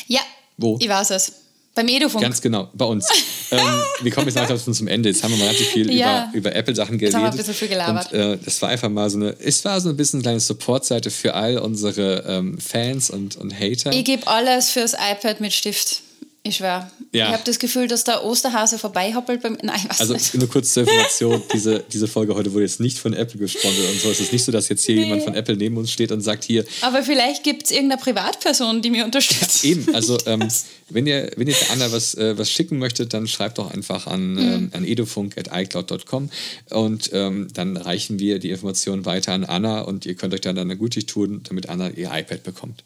Ja, 0.06 0.20
Wo? 0.56 0.78
ich 0.80 0.88
weiß 0.88 1.10
es. 1.10 1.32
Beim 1.74 1.88
Edufunk. 1.88 2.22
Ganz 2.22 2.40
genau, 2.40 2.68
bei 2.72 2.84
uns. 2.84 3.08
ähm, 3.50 3.60
wir 4.00 4.12
kommen 4.12 4.28
jetzt 4.28 4.36
langsam 4.36 4.58
schon 4.58 4.74
zum 4.74 4.86
Ende. 4.86 5.08
Jetzt 5.08 5.24
haben 5.24 5.32
wir 5.32 5.38
mal 5.38 5.46
relativ 5.46 5.68
viel 5.68 5.92
Ja. 5.92 6.28
über, 6.32 6.50
über 6.50 6.54
Apple-Sachen 6.54 6.92
Jetzt 6.94 7.00
geredet. 7.00 7.14
haben 7.16 7.22
wir 7.24 7.30
ein 7.32 7.36
bisschen 7.36 7.54
viel 7.54 7.68
gelabert. 7.68 8.12
Und 8.12 8.18
äh, 8.18 8.38
das 8.44 8.62
war 8.62 8.68
einfach 8.68 8.88
mal 8.88 9.10
so 9.10 9.18
eine, 9.18 9.34
es 9.40 9.64
war 9.64 9.80
so 9.80 9.88
ein 9.88 9.96
bisschen 9.96 10.18
eine 10.18 10.22
kleine 10.22 10.40
Support-Seite 10.40 11.10
für 11.10 11.34
all 11.34 11.58
unsere 11.58 12.24
ähm, 12.28 12.58
Fans 12.58 13.10
und, 13.10 13.36
und 13.36 13.52
Hater. 13.58 13.92
Ich 13.92 14.04
gebe 14.04 14.26
alles 14.28 14.70
fürs 14.70 14.92
iPad 14.94 15.40
mit 15.40 15.52
Stift. 15.52 16.02
Ich 16.46 16.56
schwör. 16.56 16.90
Ja. 17.12 17.28
Ich 17.28 17.32
habe 17.32 17.42
das 17.46 17.58
Gefühl, 17.58 17.88
dass 17.88 18.04
der 18.04 18.22
Osterhase 18.22 18.78
vorbeihoppelt 18.78 19.40
beim. 19.40 19.56
Nein, 19.62 19.80
was 19.88 20.00
Also 20.02 20.12
nicht. 20.12 20.34
nur 20.34 20.46
kurz 20.46 20.74
zur 20.74 20.82
Information, 20.86 21.40
diese, 21.54 21.82
diese 21.90 22.06
Folge 22.06 22.34
heute 22.34 22.52
wurde 22.52 22.64
jetzt 22.64 22.80
nicht 22.80 22.98
von 22.98 23.14
Apple 23.14 23.40
gesponsert 23.40 23.90
und 23.90 23.98
so. 23.98 24.10
Es 24.10 24.20
ist 24.20 24.30
nicht 24.30 24.44
so, 24.44 24.52
dass 24.52 24.68
jetzt 24.68 24.84
hier 24.84 24.96
Nee. 24.96 25.04
jemand 25.04 25.22
von 25.22 25.34
Apple 25.34 25.56
neben 25.56 25.78
uns 25.78 25.90
steht 25.90 26.12
und 26.12 26.20
sagt, 26.20 26.44
hier, 26.44 26.66
Aber 26.82 27.02
vielleicht 27.02 27.44
gibt 27.44 27.64
es 27.64 27.70
irgendeine 27.70 27.98
Privatperson, 28.02 28.82
die 28.82 28.90
mir 28.90 29.06
unterstützt. 29.06 29.64
Eben, 29.64 29.94
also 29.94 30.18
ähm, 30.26 30.46
wenn 30.90 31.06
ihr, 31.06 31.30
wenn 31.36 31.48
ihr 31.48 31.56
Anna 31.72 31.90
was, 31.92 32.14
äh, 32.14 32.36
was 32.36 32.50
schicken 32.50 32.78
möchtet, 32.78 33.14
dann 33.14 33.26
schreibt 33.26 33.56
doch 33.56 33.70
einfach 33.70 34.06
an, 34.06 34.36
ähm, 34.36 34.70
an 34.74 34.84
edufunk.icloud.com 34.84 36.28
und 36.72 37.10
ähm, 37.14 37.48
dann 37.54 37.78
reichen 37.78 38.18
wir 38.18 38.38
die 38.38 38.50
Informationen 38.50 39.06
weiter 39.06 39.32
an 39.32 39.44
Anna 39.44 39.80
und 39.80 40.04
ihr 40.04 40.14
könnt 40.14 40.34
euch 40.34 40.42
dann 40.42 40.58
eine 40.58 40.76
Gute 40.76 41.06
tun, 41.06 41.40
damit 41.48 41.70
Anna 41.70 41.88
ihr 41.88 42.10
iPad 42.12 42.42
bekommt. 42.42 42.84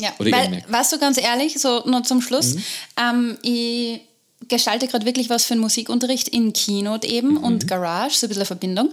Ja, 0.00 0.10
Oder 0.18 0.30
weil, 0.32 0.62
weißt 0.68 0.92
du, 0.92 0.98
ganz 0.98 1.18
ehrlich, 1.18 1.58
so 1.60 1.82
nur 1.86 2.02
zum 2.04 2.20
Schluss, 2.22 2.54
Mhm. 2.54 2.62
ähm, 3.00 3.38
ich 3.42 4.00
gestalte 4.46 4.86
gerade 4.86 5.04
wirklich 5.04 5.28
was 5.28 5.44
für 5.44 5.54
einen 5.54 5.60
Musikunterricht 5.60 6.28
in 6.28 6.52
Keynote 6.52 7.06
eben 7.06 7.32
Mhm. 7.32 7.44
und 7.44 7.66
Garage, 7.68 8.14
so 8.16 8.26
ein 8.26 8.28
bisschen 8.28 8.42
eine 8.42 8.46
Verbindung. 8.46 8.90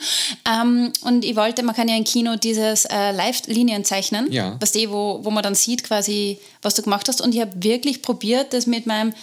Ähm, 0.51 0.91
und 1.01 1.23
ich 1.23 1.35
wollte, 1.35 1.61
man 1.63 1.75
kann 1.75 1.87
ja 1.87 1.95
in 1.95 2.03
Keynote 2.03 2.39
dieses 2.39 2.85
äh, 2.85 3.11
Live-Linien 3.11 3.85
zeichnen, 3.85 4.31
Ja. 4.31 4.57
was 4.59 4.71
die, 4.71 4.89
wo, 4.89 5.19
wo 5.23 5.29
man 5.31 5.43
dann 5.43 5.55
sieht 5.55 5.83
quasi, 5.83 6.39
was 6.63 6.73
du 6.73 6.81
gemacht 6.81 7.07
hast. 7.07 7.21
Und 7.21 7.33
ich 7.35 7.41
habe 7.41 7.51
wirklich 7.55 8.01
probiert, 8.01 8.53
das 8.53 8.65
mit 8.65 8.85
meinem 8.87 9.13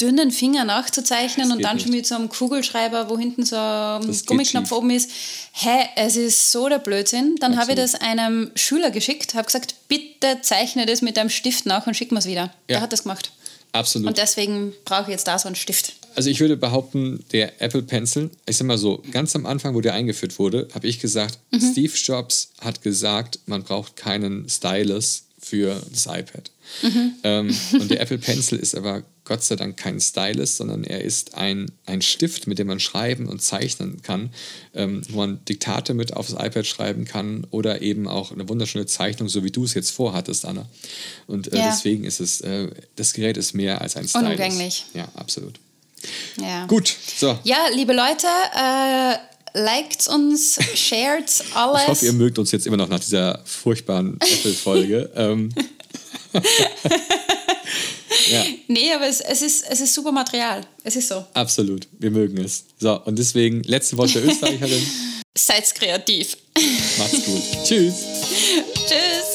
dünnen 0.00 0.30
Finger 0.30 0.64
nachzuzeichnen 0.64 1.52
und 1.52 1.62
dann 1.62 1.78
schon 1.78 1.90
nicht. 1.90 1.98
mit 1.98 2.06
so 2.06 2.14
einem 2.14 2.28
Kugelschreiber, 2.28 3.10
wo 3.10 3.18
hinten 3.18 3.44
so 3.44 3.56
ein 3.56 4.20
Gummiknopf 4.26 4.72
oben 4.72 4.90
ist. 4.90 5.10
Hä, 5.52 5.86
es 5.96 6.16
ist 6.16 6.52
so 6.52 6.68
der 6.68 6.78
Blödsinn. 6.78 7.36
Dann 7.40 7.58
habe 7.58 7.72
ich 7.72 7.76
das 7.76 7.94
einem 7.94 8.50
Schüler 8.54 8.90
geschickt, 8.90 9.34
habe 9.34 9.46
gesagt, 9.46 9.74
bitte 9.88 10.40
zeichne 10.42 10.86
das 10.86 11.02
mit 11.02 11.16
deinem 11.16 11.30
Stift 11.30 11.66
nach 11.66 11.86
und 11.86 11.94
schick 11.96 12.12
mir 12.12 12.18
es 12.18 12.26
wieder. 12.26 12.42
Ja. 12.42 12.50
Der 12.68 12.80
hat 12.80 12.92
das 12.92 13.02
gemacht. 13.02 13.32
Absolut. 13.72 14.08
Und 14.08 14.18
deswegen 14.18 14.72
brauche 14.84 15.02
ich 15.02 15.08
jetzt 15.08 15.28
da 15.28 15.38
so 15.38 15.46
einen 15.46 15.54
Stift. 15.54 15.92
Also 16.16 16.28
ich 16.28 16.40
würde 16.40 16.56
behaupten, 16.56 17.24
der 17.30 17.62
Apple 17.62 17.82
Pencil, 17.82 18.30
ich 18.46 18.56
sag 18.56 18.66
mal 18.66 18.78
so, 18.78 19.00
ganz 19.12 19.36
am 19.36 19.46
Anfang, 19.46 19.74
wo 19.74 19.80
der 19.80 19.94
eingeführt 19.94 20.38
wurde, 20.40 20.66
habe 20.74 20.88
ich 20.88 20.98
gesagt, 20.98 21.38
Mhm. 21.52 21.70
Steve 21.72 21.92
Jobs 21.94 22.50
hat 22.60 22.82
gesagt, 22.82 23.38
man 23.46 23.62
braucht 23.62 23.94
keinen 23.96 24.48
Stylus 24.48 25.24
für 25.40 25.80
das 25.92 26.06
iPad. 26.06 26.50
Mhm. 26.82 27.12
Ähm, 27.22 27.56
und 27.74 27.90
der 27.90 28.00
Apple 28.00 28.18
Pencil 28.18 28.58
ist 28.58 28.74
aber 28.74 29.02
Gott 29.30 29.44
sei 29.44 29.54
Dank 29.54 29.76
kein 29.76 30.00
Stylus, 30.00 30.56
sondern 30.56 30.82
er 30.82 31.02
ist 31.04 31.36
ein, 31.36 31.70
ein 31.86 32.02
Stift, 32.02 32.48
mit 32.48 32.58
dem 32.58 32.66
man 32.66 32.80
schreiben 32.80 33.28
und 33.28 33.40
zeichnen 33.40 34.02
kann, 34.02 34.30
ähm, 34.74 35.02
wo 35.08 35.18
man 35.18 35.44
Diktate 35.44 35.94
mit 35.94 36.14
aufs 36.14 36.32
iPad 36.32 36.66
schreiben 36.66 37.04
kann 37.04 37.46
oder 37.52 37.80
eben 37.80 38.08
auch 38.08 38.32
eine 38.32 38.48
wunderschöne 38.48 38.86
Zeichnung, 38.86 39.28
so 39.28 39.44
wie 39.44 39.52
du 39.52 39.62
es 39.62 39.74
jetzt 39.74 39.90
vorhattest, 39.92 40.44
Anna. 40.46 40.66
Und 41.28 41.52
äh, 41.52 41.58
Ja. 41.58 41.66
deswegen 41.70 42.02
ist 42.02 42.18
es, 42.18 42.40
äh, 42.40 42.72
das 42.96 43.12
Gerät 43.12 43.36
ist 43.36 43.54
mehr 43.54 43.80
als 43.80 43.96
ein 43.96 44.08
Stylus. 44.08 44.26
Unumgänglich. 44.26 44.86
Ja, 44.94 45.06
absolut. 45.14 45.60
Ja. 46.40 46.66
Gut, 46.66 46.92
so. 47.16 47.38
Ja, 47.44 47.58
liebe 47.72 47.92
Leute, 47.92 48.26
äh, 48.58 49.60
liked 49.62 50.08
uns, 50.08 50.58
shared 50.74 51.30
alles. 51.54 51.82
Ich 51.82 51.88
hoffe, 51.88 52.04
ihr 52.06 52.14
mögt 52.14 52.40
uns 52.40 52.50
jetzt 52.50 52.66
immer 52.66 52.78
noch 52.78 52.88
nach 52.88 52.98
dieser 52.98 53.42
furchtbaren 53.44 54.14
Apple-Folge. 54.20 55.08
ähm, 55.14 55.50
ja, 58.30 58.44
Nee, 58.68 58.92
aber 58.92 59.06
es, 59.06 59.20
es, 59.20 59.42
ist, 59.42 59.64
es 59.68 59.80
ist 59.80 59.94
super 59.94 60.12
Material. 60.12 60.62
Es 60.84 60.96
ist 60.96 61.08
so. 61.08 61.24
absolut. 61.34 61.86
Wir 61.98 62.10
mögen 62.10 62.38
es. 62.38 62.64
So, 62.78 63.00
und 63.04 63.18
deswegen, 63.18 63.62
letzte 63.64 63.96
Wort 63.98 64.14
der 64.14 64.24
Österreicherin. 64.24 64.82
Seid 65.38 65.72
kreativ. 65.74 66.36
Macht's 66.98 67.24
gut. 67.24 67.42
Tschüss. 67.64 67.94
Tschüss. 68.74 69.29